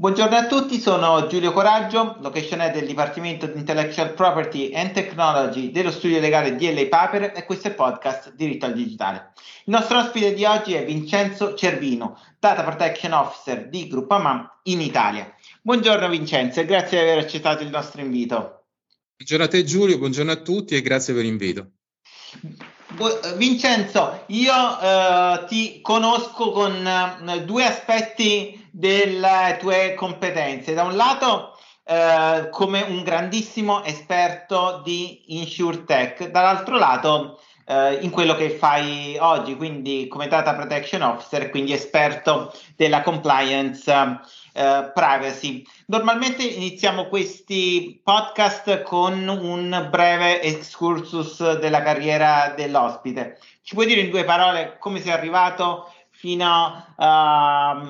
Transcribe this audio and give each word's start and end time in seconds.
Buongiorno 0.00 0.34
a 0.34 0.46
tutti, 0.46 0.80
sono 0.80 1.26
Giulio 1.26 1.52
Coraggio, 1.52 2.16
location 2.20 2.62
head 2.62 2.72
del 2.72 2.86
Dipartimento 2.86 3.44
di 3.44 3.58
Intellectual 3.58 4.14
Property 4.14 4.72
and 4.72 4.92
Technology 4.92 5.70
dello 5.70 5.90
studio 5.90 6.18
legale 6.20 6.56
DLA 6.56 6.86
Paper 6.86 7.34
e 7.36 7.44
questo 7.44 7.66
è 7.66 7.70
il 7.72 7.76
podcast 7.76 8.32
Diritto 8.32 8.64
al 8.64 8.72
Digitale. 8.72 9.32
Il 9.66 9.74
nostro 9.74 9.98
ospite 9.98 10.32
di 10.32 10.46
oggi 10.46 10.72
è 10.72 10.86
Vincenzo 10.86 11.52
Cervino, 11.52 12.18
Data 12.38 12.62
Protection 12.62 13.12
Officer 13.12 13.68
di 13.68 13.88
Gruppo 13.88 14.16
in 14.62 14.80
Italia. 14.80 15.34
Buongiorno 15.60 16.08
Vincenzo 16.08 16.60
e 16.60 16.64
grazie 16.64 16.98
di 16.98 17.10
aver 17.10 17.22
accettato 17.22 17.62
il 17.62 17.68
nostro 17.68 18.00
invito. 18.00 18.68
Buongiorno 19.16 19.44
a 19.44 19.48
te 19.48 19.64
Giulio, 19.64 19.98
buongiorno 19.98 20.32
a 20.32 20.36
tutti 20.36 20.76
e 20.76 20.80
grazie 20.80 21.12
per 21.12 21.24
l'invito. 21.24 21.72
Vincenzo, 23.36 24.24
io 24.26 24.80
eh, 24.80 25.44
ti 25.46 25.80
conosco 25.80 26.50
con 26.50 26.86
eh, 26.86 27.44
due 27.44 27.64
aspetti 27.64 28.68
delle 28.70 29.56
tue 29.58 29.94
competenze. 29.94 30.74
Da 30.74 30.82
un 30.82 30.96
lato, 30.96 31.56
eh, 31.84 32.48
come 32.50 32.82
un 32.82 33.02
grandissimo 33.02 33.82
esperto 33.84 34.82
di 34.84 35.38
InsurTech, 35.38 36.30
dall'altro 36.30 36.76
lato, 36.76 37.40
eh, 37.70 37.98
in 38.00 38.10
quello 38.10 38.34
che 38.34 38.50
fai 38.50 39.16
oggi, 39.20 39.54
quindi 39.54 40.08
come 40.08 40.26
Data 40.26 40.54
Protection 40.54 41.02
Officer, 41.02 41.50
quindi 41.50 41.72
esperto 41.72 42.52
della 42.74 43.02
compliance 43.02 43.88
eh, 44.52 44.90
privacy. 44.92 45.64
Normalmente 45.86 46.42
iniziamo 46.42 47.06
questi 47.06 48.00
podcast 48.02 48.82
con 48.82 49.28
un 49.28 49.86
breve 49.88 50.42
excursus 50.42 51.58
della 51.58 51.82
carriera 51.82 52.52
dell'ospite. 52.56 53.38
Ci 53.62 53.74
puoi 53.74 53.86
dire 53.86 54.00
in 54.00 54.10
due 54.10 54.24
parole 54.24 54.76
come 54.80 55.00
sei 55.00 55.12
arrivato 55.12 55.92
fino 56.10 56.84
uh, 56.96 57.02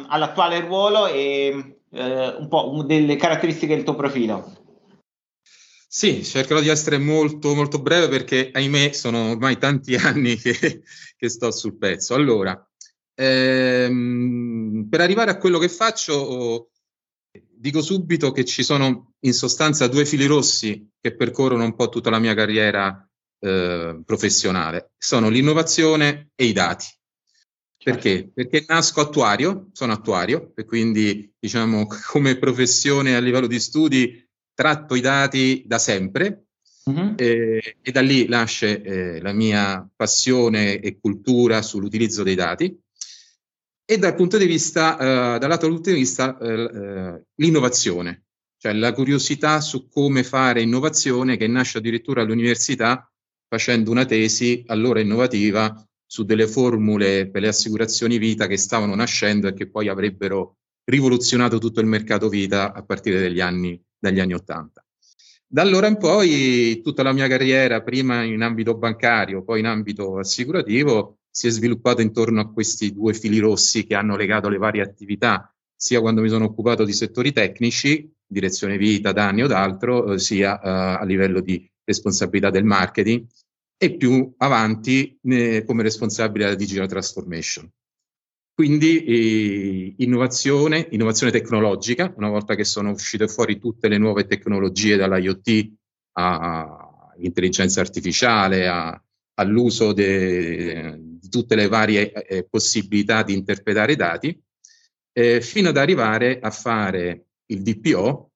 all'attuale 0.08 0.60
ruolo 0.60 1.06
e 1.06 1.78
uh, 1.88 1.98
un 1.98 2.46
po' 2.48 2.84
delle 2.84 3.16
caratteristiche 3.16 3.74
del 3.74 3.84
tuo 3.84 3.94
profilo? 3.94 4.59
Sì, 5.92 6.22
cercherò 6.22 6.60
di 6.60 6.68
essere 6.68 6.98
molto, 6.98 7.52
molto 7.52 7.82
breve 7.82 8.06
perché, 8.08 8.50
ahimè, 8.52 8.92
sono 8.92 9.30
ormai 9.30 9.58
tanti 9.58 9.96
anni 9.98 10.36
che, 10.36 10.84
che 11.16 11.28
sto 11.28 11.50
sul 11.50 11.76
pezzo. 11.78 12.14
Allora, 12.14 12.56
ehm, 13.14 14.86
per 14.88 15.00
arrivare 15.00 15.32
a 15.32 15.36
quello 15.36 15.58
che 15.58 15.68
faccio, 15.68 16.70
dico 17.32 17.82
subito 17.82 18.30
che 18.30 18.44
ci 18.44 18.62
sono 18.62 19.14
in 19.20 19.32
sostanza 19.32 19.88
due 19.88 20.06
fili 20.06 20.26
rossi 20.26 20.88
che 21.00 21.16
percorrono 21.16 21.64
un 21.64 21.74
po' 21.74 21.88
tutta 21.88 22.08
la 22.10 22.20
mia 22.20 22.34
carriera 22.34 23.04
eh, 23.40 24.00
professionale. 24.04 24.92
Sono 24.96 25.28
l'innovazione 25.28 26.30
e 26.36 26.44
i 26.44 26.52
dati. 26.52 26.86
Perché? 27.82 28.10
Certo. 28.10 28.30
Perché 28.32 28.64
nasco 28.68 29.00
attuario, 29.00 29.70
sono 29.72 29.92
attuario 29.92 30.52
e 30.54 30.64
quindi 30.64 31.34
diciamo 31.36 31.88
come 32.06 32.38
professione 32.38 33.16
a 33.16 33.18
livello 33.18 33.48
di 33.48 33.58
studi 33.58 34.29
tratto 34.60 34.94
i 34.94 35.00
dati 35.00 35.62
da 35.64 35.78
sempre 35.78 36.48
uh-huh. 36.84 37.14
eh, 37.16 37.76
e 37.80 37.92
da 37.92 38.02
lì 38.02 38.28
nasce 38.28 38.82
eh, 38.82 39.20
la 39.22 39.32
mia 39.32 39.88
passione 39.96 40.80
e 40.80 40.98
cultura 41.00 41.62
sull'utilizzo 41.62 42.22
dei 42.22 42.34
dati 42.34 42.78
e 43.86 43.96
dal 43.96 44.14
punto 44.14 44.36
di 44.36 44.44
vista, 44.44 44.98
eh, 44.98 45.38
dal 45.38 45.48
lato 45.48 45.66
punto 45.66 45.88
di 45.88 45.96
vista, 45.96 46.36
eh, 46.36 46.52
eh, 46.52 47.22
l'innovazione, 47.36 48.26
cioè 48.58 48.74
la 48.74 48.92
curiosità 48.92 49.62
su 49.62 49.88
come 49.88 50.24
fare 50.24 50.60
innovazione 50.60 51.38
che 51.38 51.46
nasce 51.48 51.78
addirittura 51.78 52.20
all'università 52.20 53.10
facendo 53.48 53.90
una 53.90 54.04
tesi 54.04 54.62
allora 54.66 55.00
innovativa 55.00 55.74
su 56.04 56.24
delle 56.24 56.46
formule 56.46 57.30
per 57.30 57.40
le 57.40 57.48
assicurazioni 57.48 58.18
vita 58.18 58.46
che 58.46 58.58
stavano 58.58 58.94
nascendo 58.94 59.48
e 59.48 59.54
che 59.54 59.70
poi 59.70 59.88
avrebbero 59.88 60.58
rivoluzionato 60.84 61.56
tutto 61.56 61.80
il 61.80 61.86
mercato 61.86 62.28
vita 62.28 62.74
a 62.74 62.84
partire 62.84 63.22
dagli 63.22 63.40
anni 63.40 63.82
dagli 64.00 64.18
anni 64.18 64.34
Ottanta. 64.34 64.84
Da 65.46 65.62
allora 65.62 65.88
in 65.88 65.96
poi 65.96 66.80
tutta 66.82 67.02
la 67.02 67.12
mia 67.12 67.28
carriera, 67.28 67.82
prima 67.82 68.22
in 68.22 68.40
ambito 68.40 68.76
bancario, 68.76 69.42
poi 69.42 69.60
in 69.60 69.66
ambito 69.66 70.18
assicurativo, 70.18 71.18
si 71.30 71.46
è 71.46 71.50
sviluppata 71.50 72.02
intorno 72.02 72.40
a 72.40 72.50
questi 72.50 72.92
due 72.92 73.14
fili 73.14 73.38
rossi 73.38 73.84
che 73.84 73.94
hanno 73.94 74.16
legato 74.16 74.48
le 74.48 74.58
varie 74.58 74.82
attività, 74.82 75.52
sia 75.74 76.00
quando 76.00 76.20
mi 76.20 76.28
sono 76.28 76.44
occupato 76.46 76.84
di 76.84 76.92
settori 76.92 77.32
tecnici, 77.32 78.12
direzione 78.26 78.76
vita, 78.76 79.12
danni 79.12 79.42
o 79.42 79.46
d'altro, 79.46 80.12
eh, 80.12 80.18
sia 80.18 80.54
uh, 80.54 81.00
a 81.00 81.04
livello 81.04 81.40
di 81.40 81.68
responsabilità 81.84 82.50
del 82.50 82.64
marketing 82.64 83.26
e 83.76 83.96
più 83.96 84.32
avanti 84.36 85.18
eh, 85.22 85.64
come 85.66 85.82
responsabile 85.82 86.44
della 86.44 86.56
digital 86.56 86.86
transformation. 86.86 87.68
Quindi 88.60 89.04
eh, 89.04 89.94
innovazione, 90.04 90.86
innovazione 90.90 91.32
tecnologica, 91.32 92.12
una 92.18 92.28
volta 92.28 92.54
che 92.54 92.64
sono 92.64 92.90
uscite 92.90 93.26
fuori 93.26 93.58
tutte 93.58 93.88
le 93.88 93.96
nuove 93.96 94.26
tecnologie 94.26 94.96
dall'IoT 94.96 95.70
all'intelligenza 96.12 97.80
artificiale, 97.80 98.68
a, 98.68 99.02
all'uso 99.36 99.94
di 99.94 101.18
tutte 101.30 101.54
le 101.54 101.68
varie 101.68 102.12
eh, 102.12 102.46
possibilità 102.46 103.22
di 103.22 103.32
interpretare 103.32 103.92
i 103.92 103.96
dati, 103.96 104.38
eh, 105.10 105.40
fino 105.40 105.70
ad 105.70 105.78
arrivare 105.78 106.38
a 106.38 106.50
fare 106.50 107.28
il 107.46 107.62
DPO, 107.62 108.32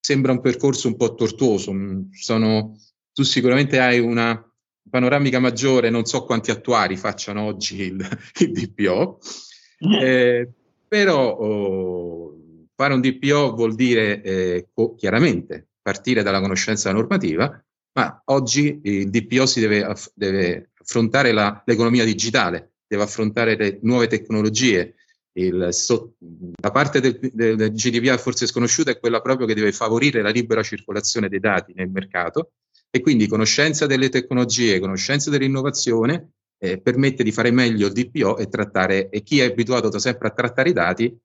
sembra 0.00 0.32
un 0.32 0.40
percorso 0.40 0.88
un 0.88 0.96
po' 0.96 1.14
tortuoso. 1.14 1.74
Mm, 1.74 2.12
sono, 2.12 2.78
tu 3.12 3.22
sicuramente 3.24 3.78
hai 3.78 3.98
una 3.98 4.42
panoramica 4.88 5.38
maggiore, 5.38 5.90
non 5.90 6.06
so 6.06 6.24
quanti 6.24 6.50
attuari 6.50 6.96
facciano 6.96 7.42
oggi 7.42 7.82
il, 7.82 8.00
il 8.40 8.52
DPO, 8.52 9.18
eh, 9.78 10.48
però 10.88 11.36
oh, 11.36 12.36
fare 12.74 12.94
un 12.94 13.00
DPO 13.00 13.54
vuol 13.54 13.74
dire 13.74 14.22
eh, 14.22 14.68
chiaramente 14.96 15.68
partire 15.82 16.22
dalla 16.22 16.40
conoscenza 16.40 16.92
normativa, 16.92 17.62
ma 17.92 18.22
oggi 18.26 18.80
il 18.82 19.08
DPO 19.08 19.46
si 19.46 19.60
deve, 19.60 19.82
aff- 19.84 20.10
deve 20.14 20.70
affrontare 20.80 21.32
la, 21.32 21.62
l'economia 21.64 22.04
digitale, 22.04 22.72
deve 22.86 23.04
affrontare 23.04 23.56
le 23.56 23.78
nuove 23.82 24.06
tecnologie. 24.06 24.94
Il, 25.32 25.68
so, 25.70 26.14
la 26.60 26.70
parte 26.70 27.00
del, 27.00 27.18
del, 27.32 27.56
del 27.56 27.72
GDPR 27.72 28.18
forse 28.18 28.46
sconosciuta 28.46 28.90
è 28.90 28.98
quella 28.98 29.20
proprio 29.20 29.46
che 29.46 29.54
deve 29.54 29.72
favorire 29.72 30.22
la 30.22 30.30
libera 30.30 30.62
circolazione 30.62 31.28
dei 31.28 31.40
dati 31.40 31.72
nel 31.74 31.90
mercato 31.90 32.52
e 32.90 33.00
quindi 33.00 33.26
conoscenza 33.26 33.86
delle 33.86 34.08
tecnologie, 34.08 34.78
conoscenza 34.78 35.28
dell'innovazione 35.28 36.35
eh, 36.58 36.80
permette 36.80 37.22
di 37.22 37.32
fare 37.32 37.50
meglio 37.50 37.86
il 37.86 37.92
DPO 37.92 38.36
e 38.38 38.48
trattare, 38.48 39.08
e 39.08 39.22
chi 39.22 39.40
è 39.40 39.44
abituato 39.44 39.88
da 39.88 39.98
sempre 39.98 40.28
a 40.28 40.32
trattare 40.32 40.70
i 40.70 40.72
dati, 40.72 41.18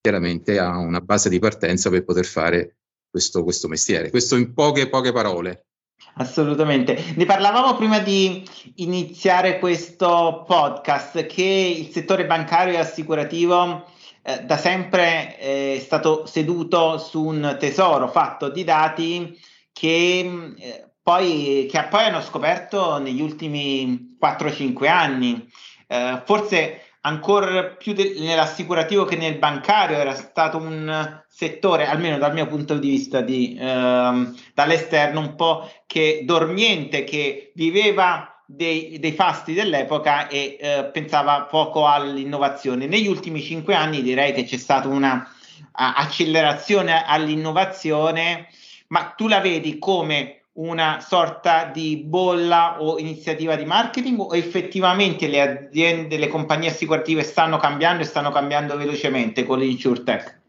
chiaramente 0.00 0.58
ha 0.58 0.76
una 0.78 1.00
base 1.00 1.28
di 1.28 1.38
partenza 1.38 1.88
per 1.90 2.04
poter 2.04 2.24
fare 2.24 2.76
questo, 3.08 3.42
questo 3.44 3.68
mestiere. 3.68 4.10
Questo 4.10 4.36
in 4.36 4.52
poche, 4.52 4.88
poche 4.88 5.12
parole. 5.12 5.66
Assolutamente. 6.14 7.14
Ne 7.14 7.24
parlavamo 7.24 7.76
prima 7.76 8.00
di 8.00 8.44
iniziare 8.76 9.58
questo 9.58 10.44
podcast 10.46 11.26
che 11.26 11.74
il 11.78 11.90
settore 11.90 12.26
bancario 12.26 12.74
e 12.74 12.78
assicurativo 12.78 13.84
eh, 14.22 14.40
da 14.44 14.56
sempre 14.56 15.36
è 15.36 15.78
stato 15.80 16.26
seduto 16.26 16.98
su 16.98 17.24
un 17.24 17.56
tesoro 17.58 18.08
fatto 18.08 18.48
di 18.50 18.64
dati 18.64 19.38
che 19.72 20.54
eh, 20.58 20.91
poi, 21.02 21.66
che 21.70 21.86
poi 21.90 22.04
hanno 22.04 22.20
scoperto 22.20 22.98
negli 22.98 23.20
ultimi 23.20 24.16
4-5 24.20 24.88
anni. 24.88 25.48
Eh, 25.86 26.22
forse 26.24 26.82
ancora 27.02 27.64
più 27.64 27.92
de- 27.92 28.14
nell'assicurativo 28.18 29.04
che 29.04 29.16
nel 29.16 29.38
bancario 29.38 29.96
era 29.96 30.14
stato 30.14 30.58
un 30.58 31.20
settore, 31.28 31.86
almeno 31.86 32.18
dal 32.18 32.32
mio 32.32 32.46
punto 32.46 32.78
di 32.78 32.90
vista 32.90 33.20
di, 33.20 33.56
ehm, 33.58 34.34
dall'esterno, 34.54 35.20
un 35.20 35.34
po' 35.34 35.68
che 35.86 36.22
dormiente, 36.24 37.04
che 37.04 37.52
viveva 37.54 38.32
dei, 38.46 38.98
dei 38.98 39.12
fasti 39.12 39.54
dell'epoca 39.54 40.28
e 40.28 40.56
eh, 40.60 40.90
pensava 40.92 41.42
poco 41.42 41.86
all'innovazione. 41.86 42.86
Negli 42.86 43.08
ultimi 43.08 43.40
cinque 43.42 43.74
anni 43.74 44.02
direi 44.02 44.32
che 44.32 44.44
c'è 44.44 44.56
stata 44.56 44.88
una 44.88 45.26
accelerazione 45.72 47.04
all'innovazione, 47.04 48.48
ma 48.88 49.14
tu 49.16 49.26
la 49.26 49.40
vedi 49.40 49.78
come 49.78 50.41
una 50.54 51.00
sorta 51.00 51.70
di 51.72 51.96
bolla 52.04 52.82
o 52.82 52.98
iniziativa 52.98 53.56
di 53.56 53.64
marketing 53.64 54.20
o 54.20 54.34
effettivamente 54.34 55.26
le 55.26 55.40
aziende, 55.40 56.18
le 56.18 56.28
compagnie 56.28 56.68
assicurative 56.68 57.22
stanno 57.22 57.56
cambiando 57.56 58.02
e 58.02 58.06
stanno 58.06 58.30
cambiando 58.30 58.76
velocemente 58.76 59.44
con 59.44 59.58
l'InsurTech? 59.58 60.40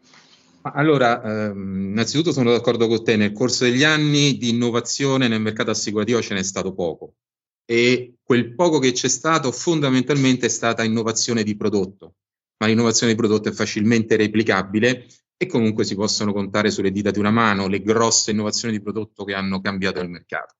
Allora, 0.62 1.22
ehm, 1.22 1.90
innanzitutto 1.90 2.32
sono 2.32 2.50
d'accordo 2.50 2.86
con 2.86 3.04
te, 3.04 3.16
nel 3.16 3.32
corso 3.32 3.64
degli 3.64 3.84
anni 3.84 4.36
di 4.36 4.50
innovazione 4.50 5.28
nel 5.28 5.40
mercato 5.40 5.70
assicurativo 5.70 6.22
ce 6.22 6.34
n'è 6.34 6.42
stato 6.42 6.74
poco 6.74 7.14
e 7.66 8.14
quel 8.22 8.54
poco 8.54 8.78
che 8.78 8.92
c'è 8.92 9.08
stato 9.08 9.50
fondamentalmente 9.52 10.46
è 10.46 10.50
stata 10.50 10.84
innovazione 10.84 11.42
di 11.42 11.56
prodotto, 11.56 12.14
ma 12.58 12.66
l'innovazione 12.66 13.12
di 13.12 13.18
prodotto 13.18 13.48
è 13.48 13.52
facilmente 13.52 14.16
replicabile 14.16 15.06
e 15.36 15.46
comunque 15.46 15.84
si 15.84 15.94
possono 15.94 16.32
contare 16.32 16.70
sulle 16.70 16.90
dita 16.90 17.10
di 17.10 17.18
una 17.18 17.30
mano 17.30 17.66
le 17.66 17.82
grosse 17.82 18.30
innovazioni 18.30 18.76
di 18.76 18.82
prodotto 18.82 19.24
che 19.24 19.34
hanno 19.34 19.60
cambiato 19.60 20.00
il 20.00 20.08
mercato. 20.08 20.54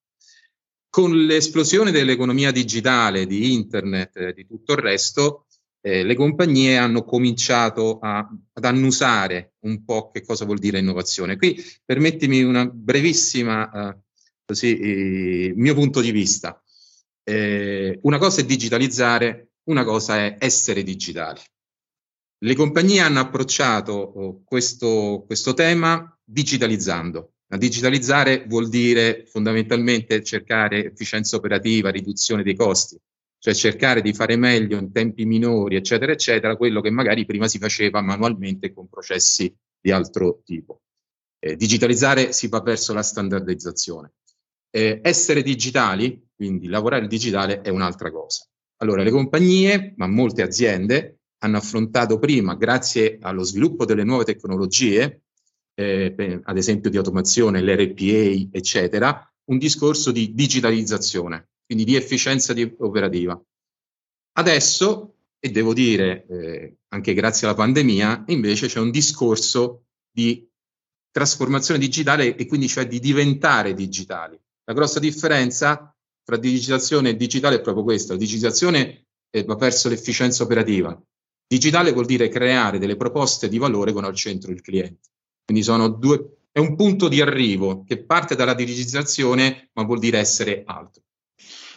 Con 0.88 1.16
l'esplosione 1.24 1.90
dell'economia 1.90 2.52
digitale, 2.52 3.26
di 3.26 3.52
internet 3.52 4.16
e 4.16 4.32
di 4.32 4.46
tutto 4.46 4.72
il 4.72 4.78
resto, 4.78 5.46
eh, 5.80 6.02
le 6.02 6.14
compagnie 6.14 6.78
hanno 6.78 7.04
cominciato 7.04 7.98
a, 7.98 8.26
ad 8.52 8.64
annusare 8.64 9.54
un 9.60 9.84
po' 9.84 10.10
che 10.10 10.22
cosa 10.22 10.44
vuol 10.44 10.58
dire 10.58 10.78
innovazione. 10.78 11.36
Qui 11.36 11.62
permettimi 11.84 12.42
una 12.42 12.64
brevissima, 12.66 13.70
eh, 13.70 13.98
così, 14.44 14.78
eh, 14.78 15.52
mio 15.56 15.74
punto 15.74 16.00
di 16.00 16.10
vista. 16.10 16.62
Eh, 17.22 17.98
una 18.02 18.18
cosa 18.18 18.40
è 18.40 18.44
digitalizzare, 18.44 19.50
una 19.64 19.84
cosa 19.84 20.16
è 20.16 20.36
essere 20.38 20.82
digitali. 20.82 21.40
Le 22.38 22.54
compagnie 22.54 23.00
hanno 23.00 23.20
approcciato 23.20 23.92
oh, 23.92 24.42
questo, 24.44 25.24
questo 25.26 25.54
tema 25.54 26.16
digitalizzando. 26.22 27.32
Ma 27.46 27.56
digitalizzare 27.56 28.44
vuol 28.46 28.68
dire 28.68 29.24
fondamentalmente 29.26 30.22
cercare 30.22 30.86
efficienza 30.86 31.36
operativa, 31.36 31.90
riduzione 31.90 32.42
dei 32.42 32.56
costi 32.56 32.98
cioè 33.44 33.52
cercare 33.52 34.00
di 34.00 34.14
fare 34.14 34.36
meglio 34.36 34.78
in 34.78 34.90
tempi 34.90 35.26
minori, 35.26 35.76
eccetera, 35.76 36.12
eccetera, 36.12 36.56
quello 36.56 36.80
che 36.80 36.88
magari 36.88 37.26
prima 37.26 37.46
si 37.46 37.58
faceva 37.58 38.00
manualmente 38.00 38.72
con 38.72 38.88
processi 38.88 39.54
di 39.78 39.90
altro 39.90 40.40
tipo. 40.46 40.80
Eh, 41.38 41.54
digitalizzare 41.54 42.32
si 42.32 42.48
va 42.48 42.60
verso 42.60 42.94
la 42.94 43.02
standardizzazione. 43.02 44.14
Eh, 44.70 44.98
essere 45.02 45.42
digitali, 45.42 46.26
quindi 46.34 46.68
lavorare 46.68 47.06
digitale, 47.06 47.60
è 47.60 47.68
un'altra 47.68 48.10
cosa. 48.10 48.48
Allora, 48.78 49.02
le 49.02 49.10
compagnie, 49.10 49.92
ma 49.98 50.06
molte 50.06 50.40
aziende, 50.40 51.13
hanno 51.44 51.58
affrontato 51.58 52.18
prima, 52.18 52.54
grazie 52.54 53.18
allo 53.20 53.42
sviluppo 53.42 53.84
delle 53.84 54.04
nuove 54.04 54.24
tecnologie, 54.24 55.22
eh, 55.74 56.40
ad 56.42 56.56
esempio 56.56 56.90
di 56.90 56.96
automazione, 56.96 57.62
l'RPA, 57.62 58.48
eccetera, 58.50 59.32
un 59.46 59.58
discorso 59.58 60.10
di 60.10 60.32
digitalizzazione 60.34 61.48
quindi 61.66 61.84
di 61.84 61.96
efficienza 61.96 62.52
di 62.52 62.74
operativa. 62.78 63.40
Adesso, 64.36 65.14
e 65.38 65.50
devo 65.50 65.72
dire 65.72 66.26
eh, 66.26 66.76
anche 66.88 67.14
grazie 67.14 67.46
alla 67.46 67.56
pandemia, 67.56 68.24
invece 68.28 68.66
c'è 68.66 68.80
un 68.80 68.90
discorso 68.90 69.84
di 70.10 70.46
trasformazione 71.10 71.80
digitale 71.80 72.36
e 72.36 72.46
quindi 72.46 72.68
cioè 72.68 72.86
di 72.86 72.98
diventare 73.00 73.74
digitali. 73.74 74.38
La 74.64 74.72
grossa 74.72 74.98
differenza 74.98 75.94
tra 76.22 76.36
digitalizzazione 76.36 77.10
e 77.10 77.16
digitale 77.16 77.56
è 77.56 77.60
proprio 77.60 77.84
questa. 77.84 78.12
La 78.12 78.18
digitalizzazione 78.18 79.06
eh, 79.30 79.44
va 79.44 79.54
verso 79.56 79.88
l'efficienza 79.88 80.42
operativa. 80.42 81.00
Digitale 81.46 81.92
vuol 81.92 82.06
dire 82.06 82.28
creare 82.28 82.78
delle 82.78 82.96
proposte 82.96 83.48
di 83.48 83.58
valore 83.58 83.92
con 83.92 84.04
al 84.04 84.14
centro 84.14 84.50
il 84.50 84.60
cliente. 84.60 85.10
Quindi 85.44 85.62
sono 85.62 85.88
due, 85.88 86.36
è 86.50 86.58
un 86.58 86.74
punto 86.76 87.08
di 87.08 87.20
arrivo 87.20 87.84
che 87.84 88.02
parte 88.04 88.34
dalla 88.34 88.54
digitalizzazione, 88.54 89.70
ma 89.74 89.82
vuol 89.84 89.98
dire 89.98 90.18
essere 90.18 90.62
altro. 90.64 91.02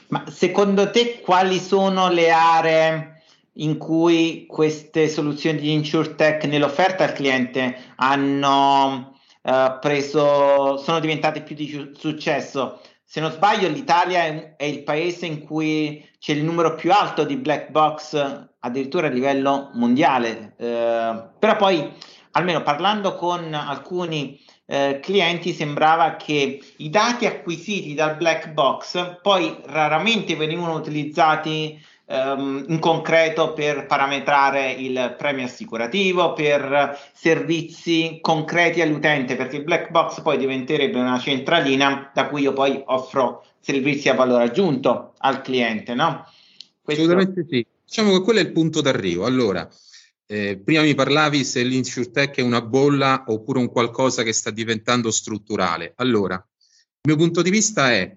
Ma 0.10 0.24
secondo 0.30 0.90
te 0.90 1.20
quali 1.20 1.60
sono 1.60 2.10
le 2.10 2.30
aree 2.30 3.22
in 3.54 3.78
cui 3.78 4.46
queste 4.48 5.10
soluzioni 5.10 5.60
di 5.60 5.74
InsurTech 5.74 6.46
nell'offerta 6.46 7.04
al 7.04 7.14
cliente 7.14 7.76
hanno 7.96 9.20
uh, 9.42 9.80
preso, 9.82 10.78
sono 10.78 11.00
diventate 11.00 11.42
più 11.42 11.56
di 11.56 11.92
successo? 11.98 12.80
Se 13.10 13.22
non 13.22 13.32
sbaglio, 13.32 13.70
l'Italia 13.70 14.24
è, 14.24 14.56
è, 14.58 14.66
il 14.66 14.84
paese 14.84 15.26
in 15.28 15.46
cui 15.46 16.06
c'è 16.20 16.34
il 16.34 16.44
numero 16.44 16.76
più 16.76 16.92
alto 16.92 17.24
di 17.24 17.38
black 17.38 17.70
box 17.70 18.50
addirittura 18.60 19.08
a 19.08 19.10
livello 19.10 19.70
mondiale. 19.76 20.56
Uh, 20.58 21.30
però 21.40 21.56
poi, 21.56 21.90
almeno 22.32 22.62
parlando 22.64 23.16
con 23.16 23.54
alcuni 23.54 24.38
eh, 24.66 25.00
clienti 25.02 25.54
sembrava 25.54 26.18
che 26.18 26.62
i 26.76 26.90
dati 26.90 27.26
acquisiti 27.26 27.94
dal 27.94 28.18
black 28.18 28.50
box 28.50 29.22
poi 29.22 29.58
raramente 29.68 30.36
venivano 30.36 30.74
utilizzati 30.74 31.82
ehm, 32.08 32.66
in 32.70 32.80
concreto 32.80 33.54
per 33.54 33.86
parametrare 33.86 34.72
il 34.72 35.16
premio 35.18 35.46
assicurativo, 35.46 36.34
per 36.34 36.98
servizi 37.14 38.20
concreti 38.22 38.82
all'utente, 38.82 39.36
perché 39.36 39.58
il 39.58 39.64
black 39.64 39.92
box 39.92 40.22
poi 40.22 40.38
diventerebbe 40.38 40.98
una 40.98 41.20
centralina 41.20 42.12
da 42.14 42.28
cui 42.28 42.42
io 42.42 42.54
poi 42.54 42.82
offro 42.86 43.46
servizi 43.60 44.10
a 44.10 44.14
valore 44.14 44.46
aggiunto 44.46 45.14
al 45.20 45.42
cliente, 45.42 45.94
no? 45.94 46.26
Questo... 46.82 47.04
Assolutamente 47.04 47.46
sì. 47.50 47.66
Diciamo 47.86 48.12
che 48.12 48.22
quello 48.22 48.40
è 48.40 48.44
il 48.44 48.52
punto 48.52 48.82
d'arrivo. 48.82 49.26
Allora, 49.26 49.68
eh, 50.26 50.60
prima 50.62 50.82
mi 50.82 50.94
parlavi 50.94 51.46
se 51.46 51.64
l'insurtech 51.64 52.36
è 52.38 52.42
una 52.42 52.62
bolla 52.62 53.24
oppure 53.28 53.60
un 53.60 53.70
qualcosa 53.70 54.24
che 54.24 54.34
sta 54.34 54.52
diventando 54.52 55.10
strutturale. 55.10 55.94
Allora, 55.96 56.36
il 56.36 57.14
mio 57.14 57.16
punto 57.16 57.42
di 57.42 57.50
vista 57.50 57.92
è 57.94 58.14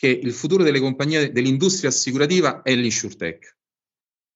che 0.00 0.08
il 0.08 0.32
futuro 0.32 0.62
delle 0.62 0.80
compagnie 0.80 1.30
dell'industria 1.30 1.90
assicurativa 1.90 2.62
è 2.62 2.74
l'insurtech. 2.74 3.54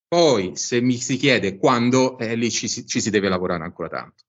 Poi, 0.06 0.56
se 0.56 0.82
mi 0.82 0.98
si 0.98 1.16
chiede 1.16 1.56
quando, 1.56 2.18
eh, 2.18 2.36
lì 2.36 2.50
ci 2.50 2.68
ci 2.68 3.00
si, 3.00 3.08
deve 3.08 3.30
lavorare 3.30 3.64
ancora 3.64 3.88
tanto. 3.88 4.24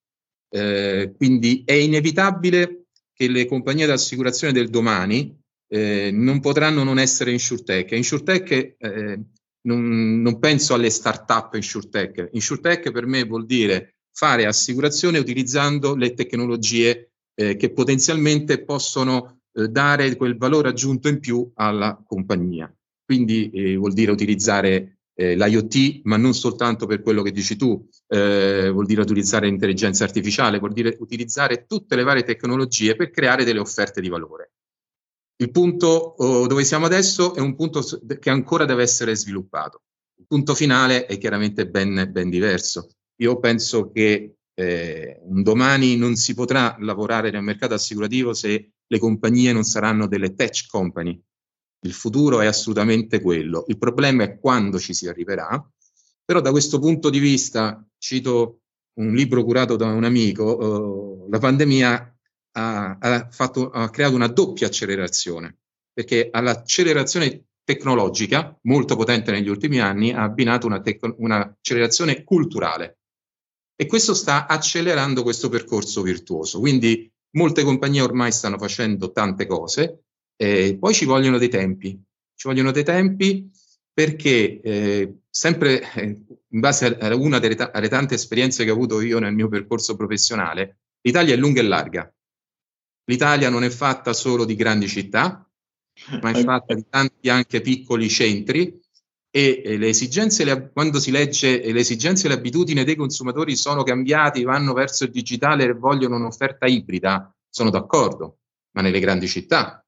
Eh, 0.49 1.13
quindi 1.17 1.63
è 1.65 1.73
inevitabile 1.73 2.85
che 3.11 3.27
le 3.27 3.47
compagnie 3.47 3.85
d'assicurazione 3.85 4.53
del 4.53 4.69
domani 4.69 5.37
eh, 5.67 6.09
non 6.09 6.39
potranno 6.39 6.85
non 6.85 6.99
essere 6.99 7.31
insurtech. 7.31 7.91
Insurtech 7.91 8.75
eh, 8.77 9.19
non, 9.63 10.21
non 10.21 10.39
penso 10.39 10.73
alle 10.73 10.89
start-up 10.89 11.55
insurtech. 11.55 12.29
Insurtech 12.31 12.91
per 12.91 13.05
me 13.07 13.25
vuol 13.25 13.45
dire 13.45 13.97
fare 14.09 14.45
assicurazione 14.45 15.17
utilizzando 15.17 15.97
le 15.97 16.13
tecnologie 16.13 17.11
eh, 17.33 17.57
che 17.57 17.73
potenzialmente 17.73 18.63
possono 18.63 19.41
eh, 19.55 19.67
dare 19.69 20.15
quel 20.15 20.37
valore 20.37 20.69
aggiunto 20.69 21.07
in 21.07 21.19
più 21.19 21.49
alla 21.55 22.01
compagnia. 22.05 22.73
Quindi 23.03 23.49
eh, 23.51 23.75
vuol 23.75 23.93
dire 23.93 24.11
utilizzare 24.11 24.99
eh, 25.15 25.35
l'IoT, 25.35 26.01
ma 26.03 26.17
non 26.17 26.33
soltanto 26.33 26.85
per 26.85 27.01
quello 27.01 27.21
che 27.21 27.31
dici 27.31 27.55
tu, 27.55 27.87
eh, 28.07 28.69
vuol 28.69 28.85
dire 28.85 29.01
utilizzare 29.01 29.47
l'intelligenza 29.47 30.03
artificiale, 30.03 30.59
vuol 30.59 30.73
dire 30.73 30.97
utilizzare 30.99 31.65
tutte 31.65 31.95
le 31.95 32.03
varie 32.03 32.23
tecnologie 32.23 32.95
per 32.95 33.11
creare 33.11 33.45
delle 33.45 33.59
offerte 33.59 34.01
di 34.01 34.09
valore. 34.09 34.51
Il 35.37 35.51
punto 35.51 35.87
oh, 35.87 36.47
dove 36.47 36.63
siamo 36.63 36.85
adesso 36.85 37.33
è 37.33 37.39
un 37.39 37.55
punto 37.55 37.81
che 38.19 38.29
ancora 38.29 38.65
deve 38.65 38.83
essere 38.83 39.15
sviluppato. 39.15 39.83
Il 40.17 40.25
punto 40.27 40.53
finale 40.53 41.05
è 41.05 41.17
chiaramente 41.17 41.67
ben, 41.67 42.09
ben 42.11 42.29
diverso. 42.29 42.89
Io 43.17 43.39
penso 43.39 43.91
che 43.91 44.35
eh, 44.55 45.19
un 45.23 45.43
domani 45.43 45.97
non 45.97 46.15
si 46.15 46.33
potrà 46.33 46.75
lavorare 46.79 47.29
nel 47.29 47.43
mercato 47.43 47.73
assicurativo 47.73 48.33
se 48.33 48.71
le 48.87 48.99
compagnie 48.99 49.51
non 49.51 49.63
saranno 49.63 50.07
delle 50.07 50.33
tech 50.33 50.65
company. 50.67 51.21
Il 51.81 51.93
futuro 51.93 52.41
è 52.41 52.45
assolutamente 52.45 53.21
quello. 53.21 53.65
Il 53.67 53.77
problema 53.77 54.23
è 54.23 54.39
quando 54.39 54.79
ci 54.79 54.93
si 54.93 55.07
arriverà. 55.07 55.63
Però 56.23 56.41
da 56.41 56.49
questo 56.51 56.79
punto 56.79 57.09
di 57.11 57.19
vista, 57.19 57.85
cito 57.99 58.61
un 58.93 59.13
libro 59.13 59.43
curato 59.43 59.75
da 59.75 59.87
un 59.87 60.03
amico, 60.03 61.23
uh, 61.25 61.29
la 61.29 61.37
pandemia 61.37 62.17
ha, 62.53 62.97
ha, 62.99 63.27
fatto, 63.29 63.69
ha 63.69 63.89
creato 63.89 64.15
una 64.15 64.27
doppia 64.27 64.67
accelerazione, 64.67 65.57
perché 65.93 66.29
all'accelerazione 66.31 67.45
tecnologica, 67.63 68.57
molto 68.63 68.95
potente 68.95 69.31
negli 69.31 69.49
ultimi 69.49 69.79
anni, 69.79 70.11
ha 70.11 70.23
abbinato 70.23 70.65
una 70.65 70.81
tec- 70.81 71.13
un'accelerazione 71.17 72.23
culturale. 72.23 72.99
E 73.75 73.85
questo 73.85 74.13
sta 74.13 74.47
accelerando 74.47 75.23
questo 75.23 75.49
percorso 75.49 76.01
virtuoso. 76.01 76.59
Quindi 76.59 77.11
molte 77.31 77.63
compagnie 77.63 78.01
ormai 78.01 78.31
stanno 78.31 78.57
facendo 78.57 79.11
tante 79.11 79.45
cose, 79.45 80.03
e 80.37 80.77
poi 80.79 80.93
ci 80.93 81.05
vogliono 81.05 81.37
dei 81.37 81.49
tempi. 81.49 82.01
Ci 82.35 82.47
vogliono 82.47 82.71
dei 82.71 82.83
tempi 82.83 83.49
perché 83.93 84.61
eh, 84.61 85.19
sempre 85.29 85.93
eh, 85.93 86.03
in 86.49 86.59
base 86.59 86.97
a 86.97 87.15
una 87.15 87.39
delle, 87.39 87.55
ta- 87.55 87.71
alle 87.73 87.87
tante 87.87 88.15
esperienze 88.15 88.63
che 88.63 88.69
ho 88.71 88.73
avuto 88.73 89.01
io 89.01 89.19
nel 89.19 89.33
mio 89.33 89.47
percorso 89.47 89.95
professionale, 89.95 90.79
l'Italia 91.01 91.33
è 91.33 91.37
lunga 91.37 91.61
e 91.61 91.63
larga 91.63 92.15
l'Italia 93.05 93.49
non 93.49 93.63
è 93.63 93.69
fatta 93.69 94.13
solo 94.13 94.45
di 94.45 94.55
grandi 94.55 94.87
città, 94.87 95.47
ma 96.21 96.31
è 96.31 96.43
fatta 96.43 96.73
di 96.73 96.85
tanti 96.89 97.29
anche 97.29 97.61
piccoli 97.61 98.09
centri 98.09 98.79
e, 99.35 99.75
le 99.77 99.89
esigenze, 99.89 100.45
le, 100.45 100.71
quando 100.71 100.97
si 100.97 101.11
legge 101.11 101.61
le 101.69 101.79
esigenze 101.81 102.25
e 102.25 102.29
le 102.29 102.35
abitudini 102.35 102.85
dei 102.85 102.95
consumatori 102.95 103.57
sono 103.57 103.83
cambiati, 103.83 104.43
vanno 104.43 104.71
verso 104.71 105.03
il 105.03 105.11
digitale 105.11 105.65
e 105.65 105.73
vogliono 105.73 106.15
un'offerta 106.15 106.67
ibrida, 106.67 107.35
sono 107.49 107.69
d'accordo, 107.69 108.37
ma 108.71 108.81
nelle 108.81 109.01
grandi 109.01 109.27
città. 109.27 109.85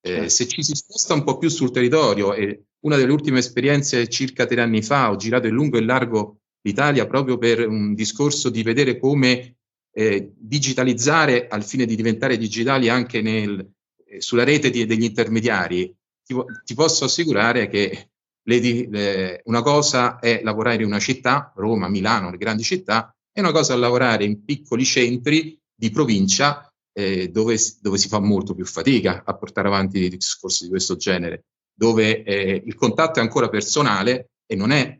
Eh, 0.00 0.08
certo. 0.08 0.28
se 0.30 0.48
ci 0.48 0.62
si 0.62 0.74
sposta 0.74 1.12
un 1.12 1.22
po' 1.22 1.36
più 1.36 1.50
sul 1.50 1.70
territorio, 1.70 2.32
e 2.32 2.64
una 2.86 2.96
delle 2.96 3.12
ultime 3.12 3.40
esperienze 3.40 4.08
circa 4.08 4.46
tre 4.46 4.62
anni 4.62 4.80
fa, 4.80 5.10
ho 5.10 5.16
girato 5.16 5.46
in 5.46 5.52
lungo 5.52 5.76
e 5.76 5.84
largo 5.84 6.38
l'Italia 6.62 7.06
proprio 7.06 7.36
per 7.36 7.68
un 7.68 7.92
discorso 7.92 8.48
di 8.48 8.62
vedere 8.62 8.98
come 8.98 9.58
eh, 9.92 10.32
digitalizzare 10.34 11.46
al 11.46 11.62
fine 11.62 11.84
di 11.84 11.94
diventare 11.94 12.38
digitali 12.38 12.88
anche 12.88 13.20
nel, 13.20 13.70
eh, 14.06 14.18
sulla 14.22 14.44
rete 14.44 14.70
di, 14.70 14.86
degli 14.86 15.04
intermediari, 15.04 15.94
ti, 16.24 16.34
ti, 16.64 16.74
posso 16.74 17.04
assicurare 17.04 17.68
che 17.68 18.11
le, 18.44 18.88
le, 18.88 19.40
una 19.44 19.62
cosa 19.62 20.18
è 20.18 20.40
lavorare 20.42 20.82
in 20.82 20.88
una 20.88 20.98
città, 20.98 21.52
Roma, 21.56 21.88
Milano, 21.88 22.30
le 22.30 22.36
grandi 22.36 22.62
città, 22.62 23.14
e 23.32 23.40
una 23.40 23.52
cosa 23.52 23.74
è 23.74 23.76
lavorare 23.76 24.24
in 24.24 24.44
piccoli 24.44 24.84
centri 24.84 25.58
di 25.74 25.90
provincia 25.90 26.70
eh, 26.92 27.28
dove, 27.28 27.56
dove, 27.80 27.98
si 27.98 28.08
fa 28.08 28.20
molto 28.20 28.54
più 28.54 28.66
fatica 28.66 29.22
a 29.24 29.34
portare 29.34 29.68
avanti 29.68 30.08
discorsi 30.08 30.64
di 30.64 30.70
questo 30.70 30.96
genere, 30.96 31.46
dove 31.74 32.22
eh, 32.22 32.62
il 32.64 32.74
contatto 32.74 33.18
è 33.18 33.22
ancora 33.22 33.48
personale 33.48 34.32
e 34.46 34.54
non 34.54 34.70
è 34.70 34.98